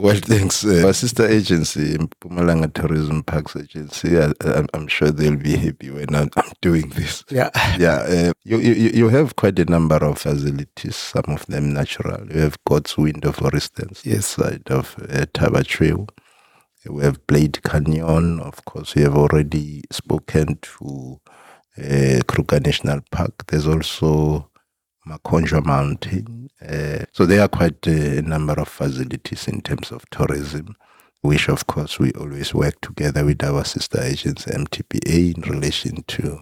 Well, 0.00 0.16
thanks. 0.16 0.64
Uh, 0.64 0.86
our 0.86 0.94
sister 0.94 1.28
agency, 1.28 1.98
Mpumalanga 1.98 2.72
Tourism 2.72 3.22
Parks 3.22 3.54
Agency, 3.54 4.18
I, 4.18 4.32
am 4.72 4.88
sure 4.88 5.10
they'll 5.10 5.36
be 5.36 5.58
happy 5.58 5.90
when 5.90 6.14
I'm, 6.14 6.30
doing 6.62 6.88
this. 6.88 7.22
Yeah. 7.28 7.50
Yeah. 7.78 7.98
Uh, 8.08 8.32
you, 8.42 8.60
you, 8.60 8.90
you 8.94 9.08
have 9.10 9.36
quite 9.36 9.58
a 9.58 9.66
number 9.66 9.96
of 9.96 10.16
facilities, 10.16 10.96
some 10.96 11.24
of 11.28 11.44
them 11.46 11.74
natural. 11.74 12.26
You 12.32 12.40
have 12.40 12.56
God's 12.64 12.96
Window, 12.96 13.30
for 13.32 13.52
instance, 13.52 14.06
yes. 14.06 14.24
side 14.24 14.70
of 14.70 14.96
uh, 15.02 15.26
Thaba 15.34 15.66
Trail. 15.66 16.08
We 16.88 17.02
have 17.02 17.26
Blyde 17.26 17.62
Canyon, 17.62 18.40
of 18.40 18.64
course. 18.64 18.94
We 18.94 19.02
have 19.02 19.16
already 19.16 19.82
spoken 19.90 20.58
to 20.62 21.20
uh, 21.76 22.20
Kruger 22.26 22.60
National 22.60 23.00
Park. 23.10 23.44
There's 23.48 23.66
also 23.66 24.49
Makhonjwa 25.10 25.64
Mountain. 25.64 26.50
Uh, 26.66 27.04
so 27.12 27.26
there 27.26 27.42
are 27.42 27.48
quite 27.48 27.86
a 27.86 28.22
number 28.22 28.52
of 28.54 28.68
facilities 28.68 29.48
in 29.48 29.60
terms 29.60 29.90
of 29.90 30.08
tourism, 30.10 30.76
which 31.22 31.48
of 31.48 31.66
course 31.66 31.98
we 31.98 32.12
always 32.12 32.54
work 32.54 32.80
together 32.80 33.24
with 33.24 33.42
our 33.42 33.64
sister 33.64 34.00
agents, 34.00 34.46
MTPA, 34.46 35.36
in 35.36 35.42
relation 35.42 36.02
to 36.08 36.40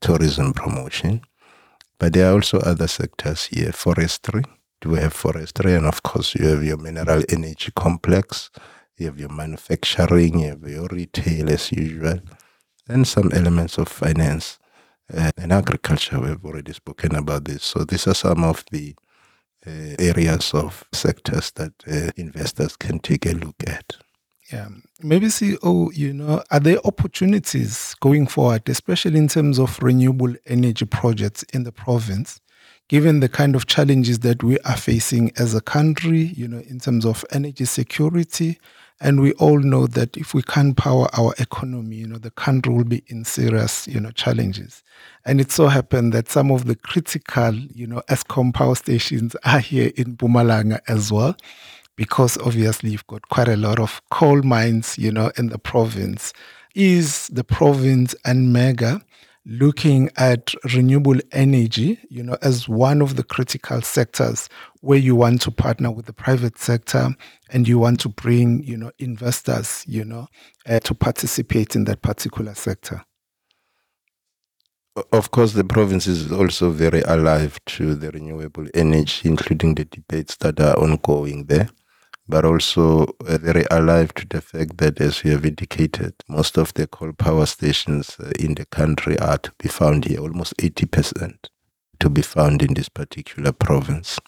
tourism 0.00 0.52
promotion. 0.52 1.20
But 1.98 2.12
there 2.12 2.30
are 2.30 2.34
also 2.34 2.58
other 2.60 2.88
sectors 2.88 3.46
here, 3.46 3.72
forestry. 3.72 4.44
Do 4.80 4.90
we 4.90 4.98
have 4.98 5.12
forestry? 5.12 5.74
And 5.74 5.86
of 5.86 6.02
course, 6.02 6.34
you 6.34 6.46
have 6.46 6.64
your 6.64 6.76
mineral 6.76 7.22
energy 7.28 7.72
complex 7.74 8.50
you 8.98 9.06
have 9.06 9.20
your 9.20 9.28
manufacturing, 9.28 10.40
you 10.40 10.48
have 10.48 10.66
your 10.66 10.88
retail 10.88 11.50
as 11.50 11.70
usual, 11.70 12.20
and 12.88 13.06
some 13.06 13.30
elements 13.32 13.78
of 13.78 13.88
finance 13.88 14.58
uh, 15.12 15.32
and 15.36 15.52
agriculture. 15.52 16.20
We've 16.20 16.44
already 16.44 16.72
spoken 16.72 17.14
about 17.14 17.44
this. 17.44 17.62
So 17.64 17.84
these 17.84 18.06
are 18.06 18.14
some 18.14 18.44
of 18.44 18.64
the 18.70 18.94
uh, 19.66 19.96
areas 19.98 20.52
of 20.54 20.84
sectors 20.92 21.50
that 21.52 21.72
uh, 21.90 22.10
investors 22.16 22.76
can 22.76 22.98
take 22.98 23.26
a 23.26 23.32
look 23.32 23.56
at. 23.66 23.96
Yeah, 24.52 24.68
maybe 25.02 25.26
CEO, 25.26 25.90
you 25.96 26.12
know, 26.12 26.42
are 26.52 26.60
there 26.60 26.78
opportunities 26.84 27.96
going 28.00 28.28
forward, 28.28 28.68
especially 28.68 29.18
in 29.18 29.26
terms 29.26 29.58
of 29.58 29.82
renewable 29.82 30.34
energy 30.46 30.84
projects 30.84 31.42
in 31.52 31.64
the 31.64 31.72
province? 31.72 32.40
given 32.88 33.20
the 33.20 33.28
kind 33.28 33.54
of 33.54 33.66
challenges 33.66 34.20
that 34.20 34.42
we 34.42 34.58
are 34.60 34.76
facing 34.76 35.32
as 35.36 35.54
a 35.54 35.60
country, 35.60 36.32
you 36.36 36.46
know, 36.46 36.62
in 36.68 36.78
terms 36.78 37.04
of 37.04 37.24
energy 37.32 37.64
security, 37.64 38.58
and 39.00 39.20
we 39.20 39.32
all 39.34 39.58
know 39.58 39.86
that 39.86 40.16
if 40.16 40.32
we 40.32 40.42
can't 40.42 40.76
power 40.76 41.06
our 41.12 41.34
economy, 41.38 41.96
you 41.96 42.06
know, 42.06 42.18
the 42.18 42.30
country 42.30 42.72
will 42.72 42.84
be 42.84 43.02
in 43.08 43.24
serious, 43.24 43.86
you 43.86 44.00
know, 44.00 44.10
challenges. 44.10 44.82
And 45.24 45.40
it 45.40 45.52
so 45.52 45.66
happened 45.66 46.12
that 46.14 46.28
some 46.28 46.50
of 46.50 46.64
the 46.64 46.76
critical, 46.76 47.54
you 47.54 47.86
know, 47.86 48.02
Eskom 48.08 48.54
power 48.54 48.74
stations 48.74 49.36
are 49.44 49.60
here 49.60 49.92
in 49.96 50.16
Mpumalanga 50.16 50.80
as 50.88 51.12
well, 51.12 51.36
because 51.96 52.38
obviously 52.38 52.90
you've 52.90 53.06
got 53.06 53.28
quite 53.28 53.48
a 53.48 53.56
lot 53.56 53.78
of 53.78 54.00
coal 54.10 54.42
mines, 54.42 54.96
you 54.96 55.12
know, 55.12 55.30
in 55.36 55.48
the 55.48 55.58
province. 55.58 56.32
Is 56.74 57.28
the 57.28 57.42
province 57.42 58.14
and 58.26 58.52
mega 58.52 59.00
looking 59.46 60.10
at 60.16 60.52
renewable 60.74 61.18
energy, 61.30 61.98
you 62.10 62.22
know, 62.22 62.36
as 62.42 62.68
one 62.68 63.00
of 63.00 63.14
the 63.14 63.22
critical 63.22 63.80
sectors 63.80 64.48
where 64.80 64.98
you 64.98 65.14
want 65.14 65.40
to 65.42 65.52
partner 65.52 65.90
with 65.90 66.06
the 66.06 66.12
private 66.12 66.58
sector 66.58 67.10
and 67.50 67.68
you 67.68 67.78
want 67.78 68.00
to 68.00 68.08
bring, 68.08 68.62
you 68.64 68.76
know, 68.76 68.90
investors, 68.98 69.84
you 69.86 70.04
know, 70.04 70.26
uh, 70.68 70.80
to 70.80 70.94
participate 70.94 71.76
in 71.76 71.84
that 71.84 72.02
particular 72.02 72.54
sector. 72.54 73.02
Of 75.12 75.30
course, 75.30 75.52
the 75.52 75.62
province 75.62 76.06
is 76.06 76.32
also 76.32 76.70
very 76.70 77.02
alive 77.02 77.60
to 77.66 77.94
the 77.94 78.10
renewable 78.10 78.66
energy, 78.74 79.28
including 79.28 79.76
the 79.76 79.84
debates 79.84 80.36
that 80.36 80.58
are 80.58 80.76
ongoing 80.78 81.44
there 81.44 81.68
but 82.28 82.44
also 82.44 83.04
uh, 83.26 83.38
very 83.38 83.64
alive 83.70 84.12
to 84.14 84.26
the 84.26 84.40
fact 84.40 84.78
that, 84.78 85.00
as 85.00 85.24
you 85.24 85.32
have 85.32 85.46
indicated, 85.46 86.14
most 86.28 86.58
of 86.58 86.74
the 86.74 86.86
coal 86.86 87.12
power 87.12 87.46
stations 87.46 88.16
uh, 88.18 88.30
in 88.38 88.54
the 88.54 88.66
country 88.66 89.18
are 89.18 89.38
to 89.38 89.52
be 89.58 89.68
found 89.68 90.04
here, 90.04 90.20
almost 90.20 90.56
80% 90.56 91.48
to 92.00 92.10
be 92.10 92.22
found 92.22 92.62
in 92.62 92.74
this 92.74 92.88
particular 92.88 93.52
province. 93.52 94.18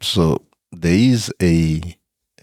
So 0.00 0.46
there 0.72 0.94
is 0.94 1.32
a 1.42 1.80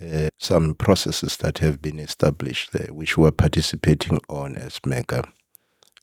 uh, 0.01 0.27
some 0.39 0.75
processes 0.75 1.37
that 1.37 1.59
have 1.59 1.81
been 1.81 1.99
established 1.99 2.73
there, 2.73 2.93
which 2.93 3.17
we're 3.17 3.31
participating 3.31 4.19
on 4.27 4.57
as 4.57 4.79
MEGA. 4.85 5.23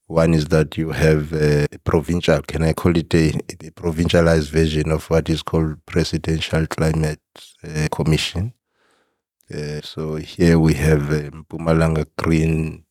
One 0.06 0.32
is 0.32 0.46
that 0.46 0.78
you 0.78 0.92
have 0.92 1.32
a 1.34 1.68
provincial, 1.84 2.40
can 2.42 2.62
I 2.62 2.72
call 2.72 2.96
it 2.96 3.14
a, 3.14 3.28
a 3.28 3.70
provincialized 3.70 4.50
version 4.50 4.90
of 4.90 5.08
what 5.10 5.28
is 5.28 5.42
called 5.42 5.84
Presidential 5.84 6.66
Climate 6.66 7.20
uh, 7.64 7.88
Commission, 7.92 8.54
uh, 9.52 9.80
so 9.82 10.16
here 10.16 10.58
we 10.58 10.74
have 10.74 11.10
um, 11.10 11.44
Mpumalanga 11.48 12.06
Green 12.16 12.84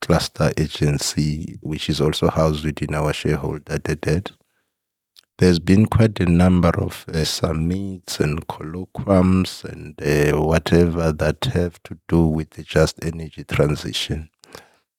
Cluster 0.00 0.52
Agency, 0.56 1.58
which 1.62 1.88
is 1.88 2.00
also 2.00 2.28
housed 2.28 2.64
within 2.64 2.94
our 2.94 3.12
shareholder, 3.12 3.78
the 3.78 3.96
DED. 3.96 4.32
There's 5.38 5.58
been 5.58 5.86
quite 5.86 6.20
a 6.20 6.26
number 6.26 6.70
of 6.78 7.04
uh, 7.08 7.24
summits 7.24 8.20
and 8.20 8.46
colloquiums 8.46 9.64
and 9.64 10.00
uh, 10.00 10.40
whatever 10.40 11.10
that 11.12 11.44
have 11.46 11.82
to 11.84 11.98
do 12.08 12.26
with 12.26 12.50
the 12.50 12.62
just 12.62 13.04
energy 13.04 13.44
transition. 13.44 14.30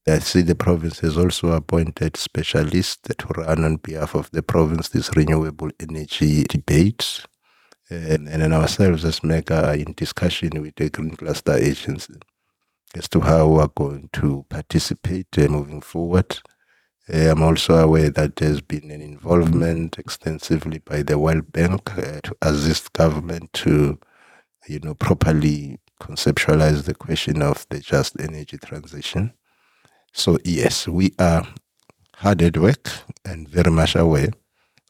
I 0.08 0.20
see 0.20 0.42
the 0.42 0.56
province 0.56 1.00
has 1.00 1.18
also 1.18 1.54
appointed 1.54 2.18
specialists 2.18 3.08
to 3.18 3.28
run 3.38 3.64
on 3.64 3.78
behalf 3.78 4.14
of 4.14 4.30
the 4.32 4.44
province 4.44 4.90
this 4.90 5.16
renewable 5.16 5.72
energy 5.80 6.44
debate 6.44 7.26
and, 7.90 8.28
and 8.28 8.54
ourselves 8.54 9.06
as 9.06 9.24
MEGA 9.24 9.68
are 9.68 9.76
in 9.76 9.94
discussion 9.94 10.62
with 10.62 10.76
the 10.76 10.90
Green 10.90 11.16
Cluster 11.16 11.54
Agency 11.54 12.16
as 12.96 13.08
to 13.10 13.20
how 13.20 13.48
we're 13.48 13.68
going 13.68 14.10
to 14.14 14.46
participate 14.50 15.28
uh, 15.38 15.48
moving 15.48 15.82
forward. 15.82 16.40
Uh, 17.14 17.32
I'm 17.32 17.44
also 17.44 17.76
aware 17.76 18.10
that 18.10 18.38
there's 18.38 18.62
been 18.62 18.90
an 18.90 19.02
involvement 19.02 20.00
extensively 20.00 20.80
by 20.80 21.04
the 21.04 21.20
World 21.20 21.52
Bank 21.52 21.98
uh, 21.98 22.22
to 22.24 22.36
assist 22.42 22.94
government 22.94 23.54
to 23.54 24.00
you 24.68 24.80
know, 24.80 24.96
properly 24.96 25.80
conceptualize 26.02 26.86
the 26.86 26.96
question 26.96 27.42
of 27.42 27.66
the 27.70 27.80
just 27.80 28.20
energy 28.20 28.58
transition. 28.58 29.34
So 30.14 30.38
yes, 30.44 30.88
we 30.88 31.14
are 31.20 31.48
hard 32.16 32.42
at 32.42 32.58
work 32.58 32.90
and 33.24 33.48
very 33.48 33.72
much 33.72 33.96
aware 33.96 34.30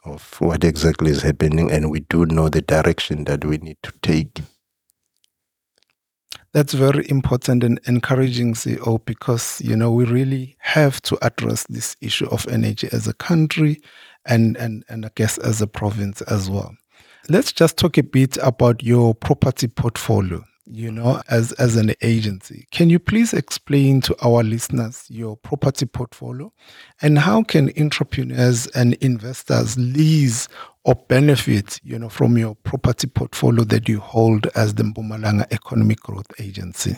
of 0.06 0.40
what 0.40 0.64
exactly 0.64 1.12
is 1.12 1.22
happening, 1.22 1.72
and 1.72 1.90
we 1.90 2.02
do 2.02 2.26
know 2.26 2.50
the 2.50 2.62
direction 2.62 3.26
that 3.26 3.44
we 3.44 3.58
need 3.58 3.78
to 3.84 3.92
take. 4.02 4.42
That's 6.54 6.74
very 6.74 7.10
important 7.10 7.64
and 7.64 7.80
encouraging, 7.86 8.54
CEO, 8.54 9.04
because 9.04 9.60
you 9.62 9.76
know 9.76 9.92
we 9.92 10.06
really 10.06 10.56
have 10.60 11.02
to 11.04 11.18
address 11.22 11.66
this 11.68 11.98
issue 12.00 12.28
of 12.28 12.48
energy 12.48 12.88
as 12.92 13.08
a 13.08 13.14
country, 13.14 13.82
and 14.26 14.56
and 14.58 14.86
and 14.88 15.06
I 15.06 15.10
guess 15.16 15.38
as 15.40 15.62
a 15.62 15.68
province 15.68 16.22
as 16.22 16.50
well. 16.50 16.76
Let's 17.28 17.52
just 17.52 17.78
talk 17.78 17.98
a 17.98 18.04
bit 18.04 18.38
about 18.42 18.84
your 18.84 19.16
property 19.16 19.68
portfolio 19.68 20.46
you 20.66 20.92
know, 20.92 21.22
as, 21.30 21.52
as 21.54 21.76
an 21.76 21.94
agency. 22.02 22.68
Can 22.72 22.90
you 22.90 23.00
please 23.00 23.34
explain 23.34 24.02
to 24.02 24.16
our 24.26 24.44
listeners 24.44 25.06
your 25.10 25.38
property 25.38 25.86
portfolio 25.86 26.52
and 27.02 27.20
how 27.20 27.44
can 27.44 27.72
entrepreneurs 27.80 28.68
and 28.68 28.94
investors 28.96 29.78
lease 29.78 30.48
or 30.84 30.96
benefit, 30.96 31.80
you 31.84 31.98
know, 31.98 32.10
from 32.10 32.38
your 32.38 32.56
property 32.56 33.08
portfolio 33.08 33.64
that 33.66 33.90
you 33.90 34.00
hold 34.00 34.48
as 34.56 34.76
the 34.76 34.84
Mpumalanga 34.84 35.46
Economic 35.52 36.00
Growth 36.02 36.32
Agency? 36.40 36.96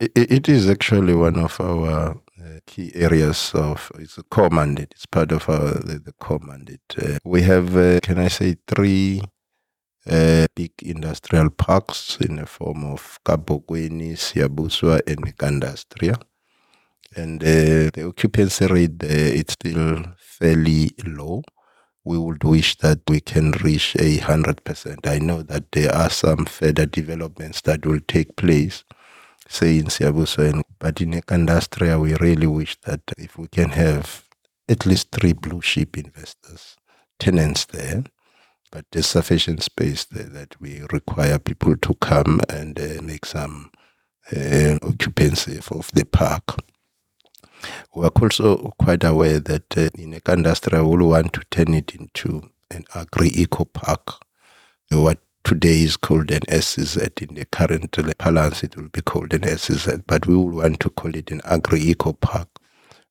it, 0.00 0.12
it 0.16 0.48
is 0.48 0.68
actually 0.68 1.14
one 1.14 1.36
of 1.36 1.60
our 1.60 2.16
uh, 2.42 2.60
key 2.66 2.92
areas 2.94 3.52
of 3.54 3.90
it's 3.98 4.18
a 4.18 4.22
core 4.24 4.50
mandate. 4.50 4.92
It's 4.92 5.06
part 5.06 5.32
of 5.32 5.48
our 5.48 5.74
the, 5.74 6.00
the 6.04 6.12
core 6.12 6.40
mandate. 6.42 6.80
Uh, 7.00 7.18
we 7.24 7.42
have, 7.42 7.76
uh, 7.76 8.00
can 8.00 8.18
I 8.18 8.28
say, 8.28 8.56
three 8.66 9.22
uh, 10.10 10.46
big 10.54 10.72
industrial 10.82 11.50
parks 11.50 12.18
in 12.20 12.36
the 12.36 12.46
form 12.46 12.84
of 12.84 13.18
Kabokweni, 13.24 14.12
Siyabuswa, 14.12 15.00
and 15.06 15.22
Mekandastria. 15.24 16.20
And 17.16 17.42
uh, 17.42 17.90
the 17.94 18.06
occupancy 18.08 18.66
rate 18.66 18.98
there 18.98 19.34
it's 19.34 19.54
still 19.54 20.04
fairly 20.18 20.92
low. 21.06 21.42
We 22.04 22.18
would 22.18 22.44
wish 22.44 22.76
that 22.78 23.00
we 23.08 23.20
can 23.20 23.52
reach 23.52 23.96
a 23.98 24.18
hundred 24.18 24.64
percent. 24.64 25.06
I 25.06 25.18
know 25.18 25.42
that 25.42 25.72
there 25.72 25.94
are 25.94 26.10
some 26.10 26.44
further 26.46 26.86
developments 26.86 27.62
that 27.62 27.86
will 27.86 28.00
take 28.06 28.36
place, 28.36 28.84
say 29.48 29.78
in 29.78 29.86
Siyabuswa, 29.86 30.62
but 30.78 31.00
in 31.00 31.12
Mekandastria, 31.12 32.00
we 32.00 32.14
really 32.16 32.46
wish 32.46 32.78
that 32.82 33.00
if 33.16 33.38
we 33.38 33.48
can 33.48 33.70
have 33.70 34.24
at 34.68 34.84
least 34.86 35.12
three 35.12 35.32
blue 35.32 35.62
chip 35.62 35.96
investors, 35.96 36.76
tenants 37.18 37.64
there, 37.66 38.04
but 38.74 38.84
there's 38.90 39.06
sufficient 39.06 39.62
space 39.62 40.04
that 40.06 40.60
we 40.60 40.82
require 40.92 41.38
people 41.38 41.76
to 41.76 41.94
come 42.00 42.40
and 42.48 42.80
uh, 42.80 43.00
make 43.02 43.24
some 43.24 43.70
uh, 44.36 44.76
occupancy 44.82 45.58
of 45.70 45.92
the 45.92 46.04
park. 46.04 46.56
We 47.94 48.04
are 48.04 48.10
also 48.20 48.74
quite 48.76 49.04
aware 49.04 49.38
that 49.38 49.78
uh, 49.78 49.90
in 49.94 50.12
Mekandastria 50.12 50.84
we 50.84 51.04
want 51.04 51.32
to 51.34 51.42
turn 51.52 51.72
it 51.72 51.94
into 51.94 52.50
an 52.68 52.84
agri-eco 52.96 53.66
park. 53.66 54.14
What 54.90 55.20
today 55.44 55.82
is 55.82 55.96
called 55.96 56.32
an 56.32 56.42
SEZ. 56.60 56.96
In 56.96 57.36
the 57.36 57.44
current 57.44 57.96
balance, 58.18 58.64
it 58.64 58.76
will 58.76 58.88
be 58.88 59.02
called 59.02 59.32
an 59.34 59.44
SEZ, 59.56 60.00
but 60.04 60.26
we 60.26 60.34
will 60.34 60.50
want 60.50 60.80
to 60.80 60.90
call 60.90 61.14
it 61.14 61.30
an 61.30 61.42
agri-eco 61.44 62.14
park, 62.14 62.48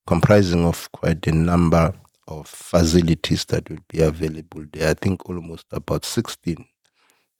comprising 0.06 0.66
of 0.66 0.92
quite 0.92 1.26
a 1.26 1.32
number 1.32 1.94
of 2.26 2.46
facilities 2.46 3.44
that 3.46 3.68
will 3.68 3.84
be 3.88 4.00
available 4.00 4.64
there. 4.72 4.90
I 4.90 4.94
think 4.94 5.28
almost 5.28 5.66
about 5.70 6.04
16 6.04 6.64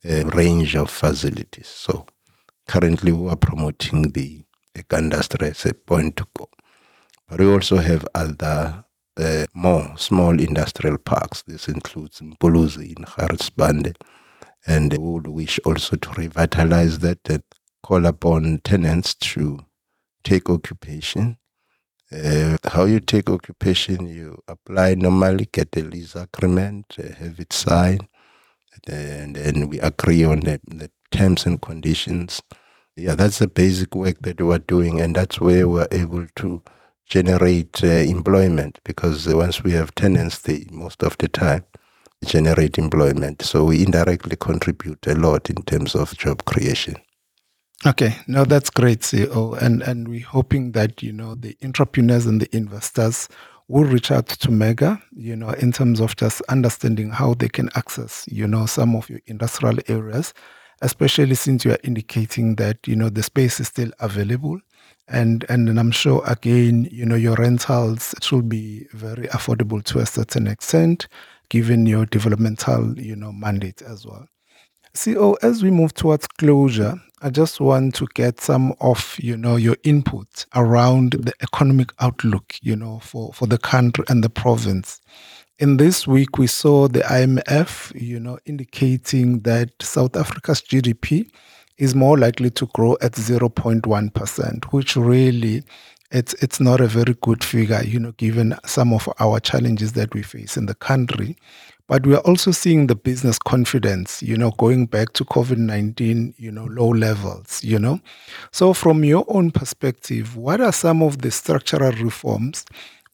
uh, 0.09 0.25
range 0.27 0.77
of 0.77 0.91
facilities. 0.91 1.69
So 1.69 2.07
currently 2.69 3.13
we 3.13 3.29
are 3.29 3.37
promoting 3.37 4.13
the 4.13 4.45
industry 4.97 5.49
as 5.49 5.65
a 5.67 5.75
point 5.75 6.17
to 6.17 6.27
go. 6.37 6.49
But 7.29 7.41
we 7.41 7.51
also 7.51 7.77
have 7.77 8.07
other 8.15 8.85
uh, 9.17 9.47
more 9.55 9.97
small 9.97 10.39
industrial 10.39 10.99
parks. 10.99 11.43
This 11.43 11.69
includes 11.69 12.21
Mpuluzi 12.21 12.97
in 12.97 13.05
Gert 13.05 13.41
Sibande. 13.41 13.95
And 14.67 14.93
we 14.93 14.99
would 14.99 15.27
wish 15.27 15.59
also 15.65 15.97
to 15.97 16.11
revitalize 16.13 16.99
that 17.01 17.19
and 17.29 17.43
call 17.83 18.07
upon 18.07 18.61
tenants 18.65 19.15
to 19.15 19.61
take 20.23 20.49
occupation 20.49 21.37
uh, 22.15 22.57
how 22.71 22.85
you 22.85 23.01
take 23.01 23.29
occupation, 23.29 24.07
you 24.07 24.43
apply 24.49 24.95
normally, 24.95 25.49
get 25.51 25.77
a 25.77 25.81
lease 25.81 26.15
agreement, 26.15 26.97
uh, 26.99 27.15
have 27.15 27.41
it 27.41 27.53
signed, 27.53 28.07
and 28.87 29.37
then 29.37 29.69
we 29.69 29.81
agree 29.81 30.25
on 30.25 30.41
the, 30.41 30.61
the 30.67 30.91
terms 31.11 31.47
and 31.47 31.61
conditions. 31.61 32.43
Yeah, 32.97 33.15
that's 33.15 33.41
the 33.41 33.49
basic 33.49 33.95
work 33.95 34.21
that 34.21 34.41
we're 34.41 34.59
doing, 34.59 35.01
and 35.01 35.17
that's 35.17 35.41
where 35.41 35.69
we're 35.69 35.89
able 35.91 36.27
to 36.37 36.63
generate 37.07 37.83
uh, 37.83 37.87
employment 37.87 38.81
because 38.85 39.27
once 39.29 39.63
we 39.63 39.73
have 39.73 39.95
tenants, 39.95 40.39
they 40.39 40.67
most 40.71 41.03
of 41.03 41.19
the 41.19 41.29
time 41.29 41.65
generate 42.25 42.79
employment. 42.79 43.43
So 43.43 43.65
we 43.65 43.85
indirectly 43.85 44.37
contribute 44.37 45.07
a 45.07 45.15
lot 45.15 45.51
in 45.51 45.63
terms 45.63 45.95
of 45.95 46.17
job 46.17 46.45
creation. 46.45 46.97
Okay, 47.87 48.17
no, 48.27 48.45
that's 48.45 48.71
great, 48.71 49.01
CEO, 49.01 49.61
and 49.61 49.83
and 49.83 50.09
we're 50.09 50.25
hoping 50.25 50.73
that 50.73 51.03
you 51.03 51.13
know 51.13 51.35
the 51.35 51.55
entrepreneurs 51.63 52.25
and 52.25 52.41
the 52.41 52.57
investors 52.57 53.29
will 53.69 53.85
reach 53.85 54.11
out 54.11 54.27
to 54.27 54.51
Mega, 54.51 55.03
you 55.15 55.37
know, 55.37 55.51
in 55.51 55.71
terms 55.71 56.01
of 56.01 56.17
just 56.17 56.41
understanding 56.49 57.11
how 57.11 57.35
they 57.35 57.49
can 57.49 57.69
access, 57.75 58.27
you 58.31 58.47
know, 58.49 58.65
some 58.65 58.97
of 58.97 59.11
your 59.11 59.21
industrial 59.27 59.79
areas, 59.89 60.33
especially 60.81 61.35
since 61.35 61.65
you 61.65 61.73
are 61.73 61.79
indicating 61.85 62.55
that 62.57 62.79
you 62.89 62.97
know 62.97 63.11
the 63.11 63.23
space 63.23 63.61
is 63.61 63.69
still 63.69 63.91
available, 64.01 64.59
and 65.09 65.45
and, 65.51 65.69
and 65.69 65.79
I'm 65.79 65.91
sure 65.91 66.23
again, 66.27 66.89
you 66.91 67.05
know, 67.05 67.17
your 67.17 67.35
rentals 67.35 68.15
should 68.23 68.49
be 68.49 68.87
very 68.93 69.29
affordable 69.29 69.83
to 69.85 69.99
a 69.99 70.07
certain 70.07 70.47
extent, 70.47 71.07
given 71.51 71.85
your 71.85 72.07
developmental, 72.07 72.99
you 72.99 73.15
know, 73.15 73.31
mandate 73.31 73.83
as 73.83 74.07
well. 74.07 74.27
CEO, 74.97 75.17
oh, 75.19 75.39
as 75.43 75.63
we 75.63 75.71
move 75.71 75.93
towards 75.93 76.27
closure, 76.27 76.95
I 77.21 77.31
just 77.31 77.61
want 77.61 77.97
to 77.97 78.07
get 78.15 78.41
some 78.41 78.75
of, 78.81 79.17
you 79.19 79.37
know, 79.37 79.57
your 79.57 79.77
input 79.83 80.47
around 80.55 81.13
the 81.13 81.33
economic 81.43 81.93
outlook, 81.99 82.55
you 82.63 82.77
know, 82.77 83.01
for, 83.01 83.33
for 83.33 83.47
the 83.47 83.59
country 83.59 84.05
and 84.09 84.23
the 84.23 84.31
province. 84.31 85.01
In 85.59 85.79
this 85.79 86.07
week, 86.07 86.39
we 86.39 86.47
saw 86.47 86.87
the 86.87 87.01
IMF, 87.01 88.01
you 88.01 88.21
know, 88.21 88.39
indicating 88.47 89.41
that 89.41 89.71
South 89.83 90.17
Africa's 90.17 90.63
GDP 90.63 91.29
is 91.77 91.95
more 91.95 92.17
likely 92.17 92.51
to 92.51 92.67
grow 92.67 92.97
at 93.03 93.13
0.1%, 93.13 94.65
which 94.67 94.95
really 94.97 95.65
it's 96.11 96.35
it's 96.35 96.61
not 96.61 96.81
a 96.81 96.87
very 96.87 97.15
good 97.23 97.43
figure, 97.43 97.83
you 97.83 97.99
know, 97.99 98.13
given 98.13 98.55
some 98.65 98.93
of 98.93 99.09
our 99.19 99.41
challenges 99.41 99.95
that 99.95 100.15
we 100.15 100.23
face 100.23 100.57
in 100.57 100.67
the 100.67 100.75
country. 100.75 101.37
But 101.87 102.07
we 102.07 102.15
are 102.15 102.21
also 102.21 102.51
seeing 102.51 102.87
the 102.87 102.95
business 102.95 103.39
confidence, 103.39 104.23
you 104.23 104.39
know, 104.39 104.53
going 104.53 104.87
back 104.87 105.13
to 105.15 105.25
COVID 105.25 105.59
19, 105.59 106.35
you 106.39 106.51
know, 106.51 106.65
low 106.65 106.89
levels, 106.89 107.63
you 107.63 107.79
know. 107.79 108.01
So, 108.53 108.73
from 108.73 109.05
your 109.05 109.25
own 109.29 109.51
perspective, 109.51 110.35
what 110.35 110.63
are 110.63 110.73
some 110.73 111.03
of 111.03 111.19
the 111.19 111.31
structural 111.31 111.93
reforms 111.93 112.65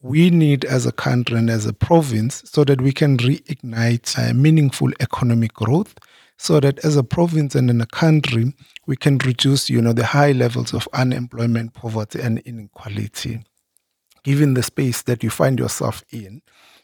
we 0.03 0.31
need 0.31 0.65
as 0.65 0.87
a 0.87 0.93
country 0.93 1.37
and 1.37 1.51
as 1.51 1.67
a 1.67 1.73
province 1.73 2.43
so 2.47 2.63
that 2.65 2.81
we 2.81 2.93
can 2.93 3.17
reignite 3.19 4.17
uh, 4.17 4.33
meaningful 4.35 4.91
economic 5.01 5.53
growth? 5.53 5.97
So 6.37 6.59
that 6.61 6.79
as 6.85 6.97
a 6.97 7.05
province 7.05 7.55
and 7.55 7.69
in 7.69 7.83
a 7.83 7.87
country, 7.87 8.55
we 8.87 8.97
can 8.97 9.19
reduce, 9.19 9.69
you 9.69 9.83
know, 9.83 9.93
the 9.93 10.07
high 10.07 10.33
levels 10.33 10.73
of 10.73 10.89
unemployment, 10.95 11.75
poverty, 11.75 12.19
and 12.21 12.39
inequality. 12.39 13.45
Given 14.25 14.55
the 14.55 14.63
space 14.63 15.03
that 15.03 15.23
you 15.23 15.29
find 15.29 15.59
yourself 15.59 16.03
in, 16.11 16.41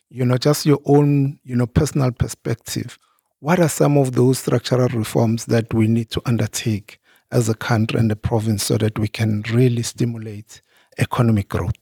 you 0.08 0.24
know, 0.24 0.36
just 0.38 0.66
your 0.66 0.80
own, 0.84 1.38
you 1.44 1.56
know, 1.56 1.66
personal 1.66 2.12
perspective, 2.12 2.98
what 3.40 3.60
are 3.60 3.68
some 3.68 3.98
of 3.98 4.12
those 4.12 4.38
structural 4.38 4.88
reforms 4.88 5.46
that 5.46 5.72
we 5.74 5.88
need 5.88 6.10
to 6.10 6.22
undertake 6.26 6.98
as 7.30 7.48
a 7.48 7.54
country 7.54 7.98
and 7.98 8.10
a 8.10 8.16
province 8.16 8.64
so 8.64 8.78
that 8.78 8.98
we 8.98 9.08
can 9.08 9.42
really 9.52 9.82
stimulate 9.82 10.62
economic 10.98 11.48
growth? 11.48 11.74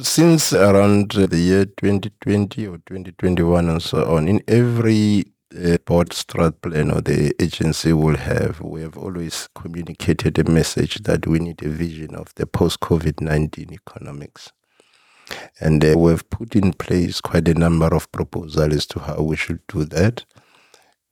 Since 0.00 0.52
around 0.52 1.10
the 1.12 1.36
year 1.36 1.64
2020 1.64 2.66
or 2.66 2.76
2021 2.78 3.68
and 3.68 3.82
so 3.82 4.14
on, 4.14 4.28
in 4.28 4.40
every 4.46 5.32
uh, 5.52 5.78
board 5.84 6.10
strat 6.10 6.60
plan 6.62 6.92
or 6.92 7.00
the 7.00 7.34
agency 7.42 7.92
will 7.92 8.16
have, 8.16 8.60
we 8.60 8.82
have 8.82 8.96
always 8.96 9.48
communicated 9.54 10.38
a 10.38 10.48
message 10.48 11.02
that 11.02 11.26
we 11.26 11.40
need 11.40 11.62
a 11.64 11.68
vision 11.68 12.14
of 12.14 12.32
the 12.36 12.46
post 12.46 12.78
COVID 12.80 13.20
19 13.20 13.72
economics. 13.72 14.52
And 15.60 15.84
uh, 15.84 15.94
we've 15.98 16.28
put 16.30 16.56
in 16.56 16.72
place 16.72 17.20
quite 17.20 17.48
a 17.48 17.54
number 17.54 17.94
of 17.94 18.10
proposals 18.12 18.74
as 18.74 18.86
to 18.86 19.00
how 19.00 19.22
we 19.22 19.36
should 19.36 19.60
do 19.68 19.84
that. 19.86 20.24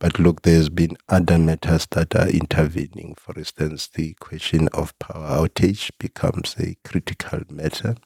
But 0.01 0.19
look, 0.19 0.43
there's 0.43 0.69
been 0.69 0.97
other 1.09 1.39
matters 1.39 1.87
that 1.91 2.15
are 2.15 2.29
intervening. 2.29 3.15
For 3.19 3.37
instance, 3.37 3.89
the 3.89 4.15
question 4.21 4.69
of 4.69 4.97
power 4.99 5.47
outage 5.49 5.91
becomes 5.99 6.55
a 6.59 6.77
critical 6.85 7.41
matter. 7.51 7.97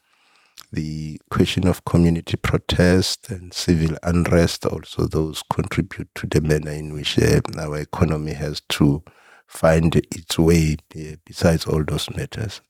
the 0.72 1.20
question 1.30 1.66
of 1.66 1.84
community 1.84 2.36
protest 2.36 3.30
and 3.30 3.52
civil 3.52 3.96
unrest, 4.02 4.64
also 4.64 5.06
those 5.06 5.42
contribute 5.52 6.08
to 6.14 6.26
the 6.26 6.40
manner 6.40 6.70
in 6.70 6.94
which 6.94 7.18
uh, 7.18 7.40
our 7.58 7.76
economy 7.78 8.32
has 8.32 8.62
to 8.68 9.02
find 9.46 9.96
its 9.96 10.38
way 10.38 10.76
uh, 10.96 11.16
besides 11.26 11.66
all 11.66 11.84
those 11.84 12.08
matters. 12.16 12.62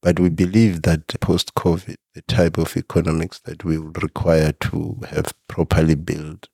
But 0.00 0.18
we 0.20 0.30
believe 0.30 0.82
that 0.82 1.08
post 1.20 1.54
COVID, 1.54 1.96
the 2.14 2.22
type 2.22 2.58
of 2.58 2.76
economics 2.76 3.38
that 3.40 3.64
we 3.64 3.78
would 3.78 4.02
require 4.02 4.52
to 4.52 5.00
have 5.10 5.34
properly 5.48 5.94
built, 5.94 6.48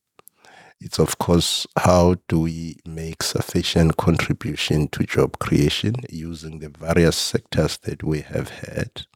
it's 0.81 0.99
of 0.99 1.18
course 1.18 1.66
how 1.77 2.16
do 2.29 2.40
we 2.40 2.77
make 2.87 3.23
sufficient 3.23 3.97
contribution 3.97 4.88
to 4.88 5.05
job 5.05 5.38
creation 5.38 5.94
using 6.09 6.61
the 6.61 6.68
various 6.68 7.16
sectors 7.16 7.79
that 7.79 8.05
we 8.05 8.21
have 8.21 8.51
had, 8.51 9.07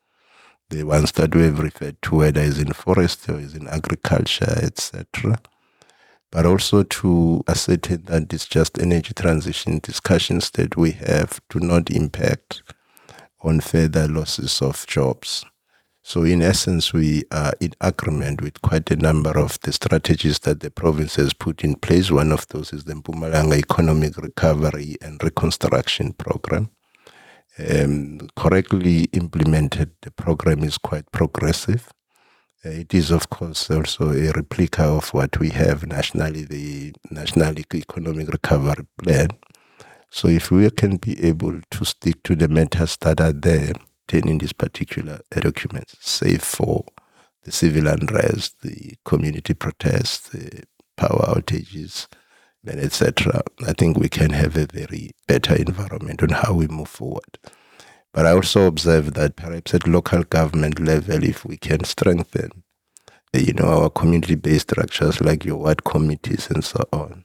the 0.71 0.83
ones 0.83 1.13
that 1.13 1.35
we 1.35 1.43
have 1.43 1.61
referred 1.61 2.01
to, 2.03 2.17
whether 2.17 2.41
it's 2.41 2.59
in 2.59 2.73
forestry 2.73 3.35
or 3.35 3.39
is 3.41 3.55
in 3.55 3.69
agriculture, 3.69 4.59
etc 4.63 5.39
but 6.33 6.47
also 6.47 6.83
to 6.83 7.45
ascertain 7.47 8.03
that 8.07 8.33
it's 8.33 8.47
just 8.47 8.81
energy 8.81 9.13
transition 9.15 9.79
discussions 9.81 10.51
that 10.53 10.77
we 10.77 10.93
have 10.93 11.41
do 11.51 11.61
not 11.61 11.91
impact 11.91 12.63
on 13.43 13.61
further 13.61 14.09
losses 14.09 14.63
of 14.63 14.85
jobs. 14.87 15.45
So, 16.05 16.25
in 16.25 16.43
essence, 16.43 16.93
we 16.93 17.23
are 17.31 17.53
in 17.61 17.75
agreement 17.81 18.43
with 18.43 18.61
quite 18.61 18.91
a 18.91 18.97
number 18.97 19.39
of 19.39 19.61
the 19.61 19.73
strategies 19.73 20.41
that 20.41 20.59
the 20.59 20.71
province 20.71 21.15
has 21.15 21.33
put 21.33 21.63
in 21.63 21.77
place. 21.77 22.11
One 22.11 22.33
of 22.33 22.47
those 22.49 22.73
is 22.73 22.85
the 22.85 22.95
Mpumalanga 22.95 23.57
Economic 23.57 24.19
Recovery 24.19 24.97
and 25.01 25.23
Reconstruction 25.23 26.13
Program. 26.15 26.71
Um, 27.57 28.29
correctly 28.35 29.05
implemented, 29.13 29.93
the 30.03 30.11
program 30.11 30.65
is 30.65 30.77
quite 30.77 31.11
progressive. 31.13 31.89
Uh, 32.65 32.71
it 32.71 32.93
is, 32.93 33.13
of 33.13 33.31
course, 33.31 33.71
also 33.71 34.11
a 34.11 34.33
replica 34.33 34.83
of 34.83 35.15
what 35.15 35.39
we 35.39 35.51
have 35.51 35.87
nationally, 35.87 36.43
the 36.43 36.93
National 37.13 37.55
Economic 37.57 38.29
Recovery 38.29 38.87
Plan. 39.01 39.29
So 40.11 40.27
if 40.27 40.51
we 40.51 40.69
can 40.71 40.97
be 40.97 41.23
able 41.25 41.61
to 41.71 41.85
stick 41.85 42.25
to 42.25 42.35
the 42.35 42.49
matters 42.49 42.97
that 42.99 43.21
are 43.21 43.33
there 43.33 43.75
in 44.15 44.39
these 44.39 44.53
particular 44.53 45.21
documents, 45.31 45.97
save 46.01 46.43
for 46.43 46.85
the 47.45 47.53
civil 47.53 47.89
unrest, 47.89 48.61
the 48.63 48.95
community 49.05 49.55
protests, 49.55 50.29
the 50.31 50.63
power 50.97 51.35
outages, 51.35 52.07
and 52.65 52.79
etc., 52.79 53.43
I 53.67 53.73
think 53.73 53.99
we 53.99 54.09
can 54.09 54.31
have 54.31 54.57
a 54.57 54.67
very 54.67 55.11
better 55.27 55.55
environment 55.57 56.23
on 56.23 56.31
how 56.31 56.55
we 56.55 56.69
move 56.69 56.89
forward. 56.89 57.39
But 58.13 58.27
I 58.27 58.33
also 58.33 58.67
observe 58.67 59.15
that 59.15 59.37
perhaps 59.37 59.75
at 59.75 59.89
local 59.89 60.23
government 60.23 60.79
level, 60.79 61.25
if 61.25 61.45
we 61.45 61.57
can 61.57 61.85
strengthen, 61.85 62.63
you 63.33 63.55
know, 63.55 63.83
our 63.83 63.91
community-based 63.91 64.71
structures 64.71 65.21
like 65.21 65.45
your 65.45 65.57
ward 65.57 65.85
committees 65.85 66.49
and 66.51 66.63
so 66.63 66.85
on, 66.93 67.25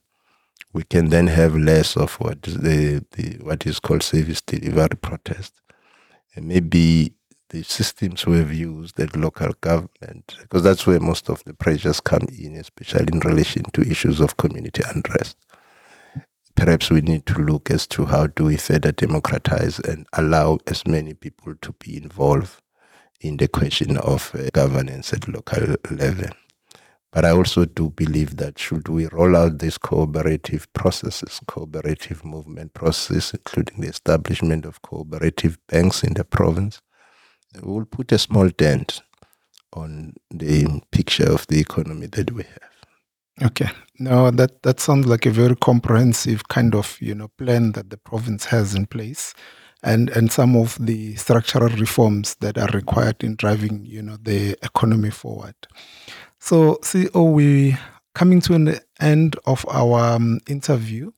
we 0.74 0.84
can 0.84 1.10
then 1.10 1.28
have 1.28 1.56
less 1.56 1.98
of 1.98 2.14
what 2.16 2.42
the, 2.44 3.06
the 3.12 3.38
what 3.42 3.66
is 3.66 3.80
called 3.80 4.04
service 4.04 4.42
delivery 4.42 4.98
protest. 5.02 5.54
And 6.38 6.48
maybe 6.48 7.14
the 7.50 7.64
systems 7.64 8.28
we 8.28 8.38
have 8.38 8.54
used 8.54 9.00
at 9.00 9.16
local 9.16 9.54
government, 9.60 10.36
because 10.40 10.62
that's 10.62 10.86
where 10.86 11.00
most 11.00 11.32
of 11.32 11.44
the 11.46 11.54
pressures 11.56 12.00
come 12.00 12.28
in, 12.38 12.56
especially 12.56 13.08
in 13.12 13.22
relation 13.22 13.64
to 13.74 13.82
issues 13.82 14.20
of 14.20 14.38
community 14.38 14.84
unrest. 14.94 15.36
Perhaps 16.56 16.92
we 16.92 17.02
need 17.02 17.26
to 17.26 17.40
look 17.40 17.72
as 17.72 17.88
to 17.88 18.06
how 18.06 18.28
do 18.28 18.46
we 18.46 18.56
further 18.56 18.92
democratize 18.92 19.80
and 19.80 20.06
allow 20.14 20.60
as 20.68 20.86
many 20.86 21.16
people 21.16 21.56
to 21.60 21.74
be 21.74 21.98
involved 21.98 22.62
in 23.20 23.38
the 23.38 23.48
question 23.48 23.98
of 23.98 24.32
uh, 24.36 24.50
governance 24.54 25.12
at 25.14 25.28
local 25.28 25.76
level. 25.90 26.30
But 27.18 27.26
I 27.26 27.32
also 27.32 27.66
do 27.66 27.90
believe 27.90 28.38
that 28.38 28.60
should 28.60 28.88
we 28.90 29.08
roll 29.08 29.36
out 29.36 29.58
these 29.58 29.80
cooperative 29.80 30.72
processes, 30.74 31.42
cooperative 31.48 32.24
movement 32.24 32.76
processes, 32.76 33.34
including 33.34 33.82
the 33.82 33.88
establishment 33.88 34.66
of 34.66 34.84
cooperative 34.84 35.58
banks 35.66 36.04
in 36.04 36.14
the 36.14 36.24
province, 36.24 36.80
we 37.56 37.74
will 37.74 37.86
put 37.86 38.12
a 38.12 38.20
small 38.20 38.50
dent 38.50 39.02
on 39.74 40.14
the 40.30 40.80
picture 40.92 41.28
of 41.28 41.48
the 41.48 41.60
economy 41.60 42.06
that 42.06 42.32
we 42.34 42.44
have. 42.44 43.48
Okay. 43.50 43.72
Now 43.98 44.30
that 44.30 44.62
that 44.62 44.80
sounds 44.80 45.08
like 45.08 45.26
a 45.26 45.32
very 45.32 45.56
comprehensive 45.56 46.48
kind 46.50 46.76
of 46.76 47.00
you 47.02 47.16
know 47.16 47.30
plan 47.30 47.72
that 47.72 47.90
the 47.90 47.98
province 47.98 48.46
has 48.46 48.76
in 48.76 48.86
place, 48.86 49.34
and 49.82 50.12
and 50.12 50.32
some 50.32 50.56
of 50.56 50.78
the 50.80 51.16
structural 51.16 51.70
reforms 51.70 52.36
that 52.42 52.60
are 52.60 52.70
required 52.76 53.24
in 53.24 53.38
driving 53.38 53.84
you 53.88 54.04
know 54.04 54.18
the 54.22 54.56
economy 54.62 55.10
forward. 55.10 55.56
So, 56.40 56.76
CEO, 56.82 57.34
we 57.34 57.78
coming 58.14 58.42
to 58.42 58.54
an 58.54 58.80
end 59.00 59.36
of 59.46 59.66
our 59.70 60.16
um, 60.16 60.40
interview. 60.48 61.12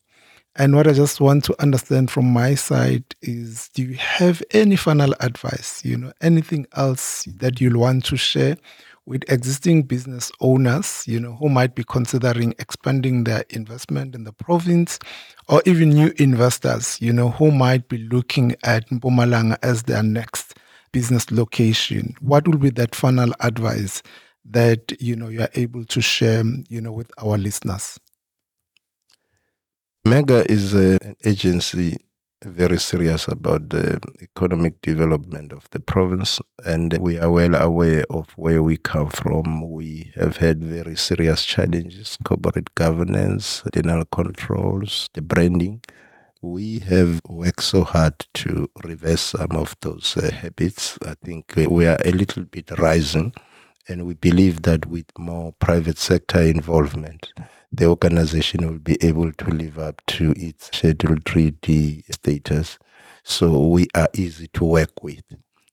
And 0.55 0.75
what 0.75 0.87
I 0.87 0.91
just 0.91 1.21
want 1.21 1.45
to 1.45 1.61
understand 1.61 2.11
from 2.11 2.25
my 2.25 2.55
side 2.55 3.05
is 3.21 3.69
do 3.73 3.83
you 3.83 3.95
have 3.95 4.43
any 4.51 4.75
final 4.75 5.13
advice, 5.21 5.81
you 5.85 5.95
know, 5.95 6.11
anything 6.19 6.67
else 6.75 7.23
that 7.37 7.61
you'll 7.61 7.79
want 7.79 8.03
to 8.05 8.17
share 8.17 8.57
with 9.05 9.23
existing 9.31 9.83
business 9.83 10.31
owners, 10.41 11.07
you 11.07 11.19
know, 11.19 11.33
who 11.35 11.47
might 11.47 11.73
be 11.73 11.83
considering 11.83 12.53
expanding 12.59 13.23
their 13.23 13.45
investment 13.49 14.13
in 14.13 14.25
the 14.25 14.33
province 14.33 14.99
or 15.47 15.61
even 15.65 15.89
new 15.89 16.11
investors, 16.17 17.01
you 17.01 17.13
know, 17.13 17.29
who 17.29 17.51
might 17.51 17.87
be 17.87 17.97
looking 18.09 18.55
at 18.63 18.87
Mpumalanga 18.89 19.57
as 19.63 19.83
their 19.83 20.03
next 20.03 20.55
business 20.91 21.31
location? 21.31 22.13
What 22.19 22.47
will 22.47 22.57
be 22.57 22.71
that 22.71 22.93
final 22.93 23.31
advice 23.39 24.03
that 24.49 24.99
you 24.99 25.15
know 25.15 25.29
you 25.29 25.41
are 25.41 25.49
able 25.55 25.85
to 25.85 26.01
share 26.01 26.43
you 26.67 26.81
know 26.81 26.91
with 26.91 27.11
our 27.17 27.37
listeners? 27.37 27.99
Mega 30.05 30.49
is 30.51 30.73
a, 30.73 30.97
an 31.03 31.15
agency 31.25 31.97
very 32.45 32.79
serious 32.79 33.27
about 33.27 33.69
the 33.69 33.99
economic 34.21 34.81
development 34.81 35.51
of 35.51 35.69
the 35.71 35.79
province 35.79 36.39
and 36.65 36.97
we 36.99 37.19
are 37.19 37.29
well 37.29 37.53
aware 37.55 38.05
of 38.09 38.29
where 38.37 38.63
we 38.63 38.77
come 38.77 39.09
from. 39.09 39.69
We 39.69 40.13
have 40.15 40.37
had 40.37 40.63
very 40.63 40.95
serious 40.95 41.43
challenges 41.43 42.17
corporate 42.23 42.73
governance 42.75 43.61
internal 43.73 44.05
controls 44.05 45.09
the 45.13 45.21
branding. 45.21 45.81
We 46.41 46.79
have 46.79 47.19
worked 47.27 47.63
so 47.63 47.83
hard 47.83 48.25
to 48.35 48.69
reverse 48.85 49.21
some 49.21 49.51
of 49.51 49.75
those 49.81 50.15
uh, 50.15 50.31
habits. 50.31 50.97
I 51.05 51.15
think 51.21 51.53
we 51.57 51.85
are 51.87 51.99
a 52.05 52.11
little 52.11 52.45
bit 52.45 52.71
rising 52.79 53.33
and 53.89 54.05
we 54.05 54.13
believe 54.13 54.61
that 54.61 54.85
with 54.85 55.05
more 55.17 55.51
private 55.53 55.97
sector 55.97 56.41
involvement, 56.41 57.33
the 57.71 57.85
organization 57.85 58.65
will 58.65 58.79
be 58.79 58.97
able 59.03 59.31
to 59.33 59.45
live 59.45 59.79
up 59.79 60.01
to 60.07 60.33
its 60.37 60.67
Schedule 60.67 61.15
3D 61.15 62.03
status. 62.13 62.77
So 63.23 63.67
we 63.67 63.87
are 63.95 64.07
easy 64.13 64.47
to 64.53 64.63
work 64.63 65.03
with. 65.03 65.23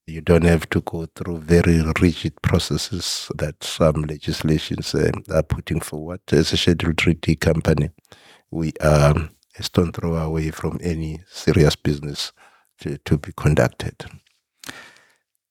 You 0.07 0.20
don't 0.20 0.44
have 0.44 0.68
to 0.70 0.81
go 0.83 1.07
through 1.14 1.40
very 1.40 1.83
rigid 2.00 2.40
processes 2.40 3.31
that 3.37 3.62
some 3.62 4.02
legislations 4.02 4.94
uh, 4.94 5.11
are 5.33 5.42
putting 5.42 5.81
forward. 5.81 6.20
As 6.33 6.52
a 6.52 6.57
Schedule 6.57 6.92
3D 6.92 7.40
company, 7.40 7.90
we 8.50 8.72
are 8.81 9.31
a 9.58 9.62
stone 9.62 9.92
throw 9.92 10.17
away 10.17 10.50
from 10.50 10.79
any 10.83 11.21
serious 11.29 11.77
business 11.77 12.33
to, 12.81 12.98
to 12.98 13.19
be 13.19 13.33
conducted. 13.37 14.04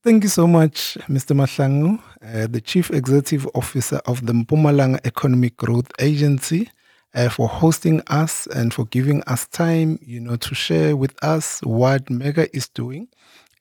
Thank 0.06 0.22
you 0.22 0.30
so 0.30 0.45
much, 0.45 0.99
Mr. 1.10 1.36
Mahlangu, 1.36 1.99
uh, 2.22 2.45
the 2.45 2.62
Chief 2.62 2.91
Executive 2.91 3.49
Officer 3.56 3.99
of 4.06 4.24
the 4.28 4.34
Mpumalanga 4.34 4.99
Economic 5.03 5.58
Growth 5.58 5.91
Agency, 5.97 6.70
uh, 7.16 7.28
for 7.28 7.47
hosting 7.47 8.03
us 8.06 8.45
and 8.45 8.72
for 8.72 8.86
giving 8.86 9.24
us 9.24 9.47
time, 9.47 9.97
you 10.03 10.20
know, 10.20 10.36
to 10.36 10.53
share 10.53 10.95
with 10.95 11.16
us 11.24 11.60
what 11.62 12.08
Mega 12.12 12.56
is 12.56 12.68
doing 12.68 13.08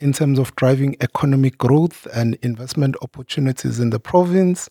in 0.01 0.13
terms 0.13 0.39
of 0.39 0.55
driving 0.57 0.99
economic 1.01 1.57
growth 1.57 2.07
and 2.13 2.35
investment 2.43 2.95
opportunities 3.01 3.81
in 3.81 3.89
the 3.89 3.99
province. 3.99 4.69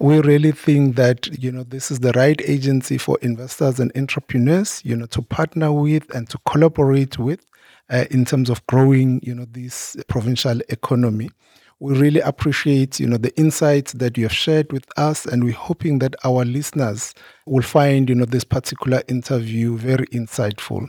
We 0.00 0.20
really 0.20 0.52
think 0.52 0.96
that, 0.96 1.42
you 1.42 1.50
know, 1.50 1.62
this 1.62 1.90
is 1.90 2.00
the 2.00 2.12
right 2.12 2.38
agency 2.44 2.98
for 2.98 3.16
investors 3.22 3.80
and 3.80 3.90
entrepreneurs, 3.96 4.82
you 4.84 4.94
know, 4.94 5.06
to 5.06 5.22
partner 5.22 5.72
with 5.72 6.14
and 6.14 6.28
to 6.28 6.38
collaborate 6.44 7.18
with 7.18 7.40
uh, 7.90 8.04
in 8.10 8.24
terms 8.24 8.50
of 8.50 8.66
growing, 8.66 9.20
you 9.22 9.34
know, 9.34 9.46
this 9.50 9.96
provincial 10.08 10.60
economy. 10.68 11.30
We 11.80 11.98
really 11.98 12.20
appreciate, 12.20 13.00
you 13.00 13.06
know, 13.06 13.16
the 13.16 13.36
insights 13.38 13.92
that 13.94 14.16
you 14.16 14.24
have 14.24 14.32
shared 14.32 14.72
with 14.72 14.86
us, 14.98 15.26
and 15.26 15.44
we're 15.44 15.52
hoping 15.52 15.98
that 15.98 16.14
our 16.24 16.44
listeners 16.44 17.14
will 17.46 17.62
find, 17.62 18.08
you 18.08 18.14
know, 18.14 18.24
this 18.24 18.44
particular 18.44 19.02
interview 19.08 19.76
very 19.76 20.06
insightful. 20.06 20.86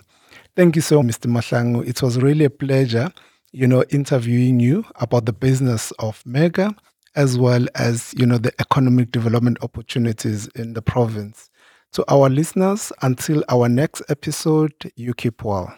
Thank 0.55 0.75
you 0.75 0.81
so, 0.81 1.01
Mr. 1.01 1.27
Mahlangu. 1.27 1.85
It 1.85 2.01
was 2.01 2.17
really 2.17 2.45
a 2.45 2.49
pleasure, 2.49 3.11
you 3.51 3.67
know, 3.67 3.83
interviewing 3.89 4.59
you 4.59 4.85
about 4.95 5.25
the 5.25 5.33
business 5.33 5.91
of 5.99 6.21
Mega 6.25 6.73
as 7.15 7.37
well 7.37 7.65
as, 7.75 8.13
you 8.17 8.25
know, 8.25 8.37
the 8.37 8.53
economic 8.59 9.11
development 9.11 9.57
opportunities 9.61 10.47
in 10.47 10.73
the 10.73 10.81
province. 10.81 11.49
To 11.93 12.03
our 12.11 12.29
listeners, 12.29 12.91
until 13.01 13.43
our 13.49 13.69
next 13.69 14.01
episode, 14.09 14.73
you 14.95 15.13
keep 15.13 15.43
well. 15.43 15.73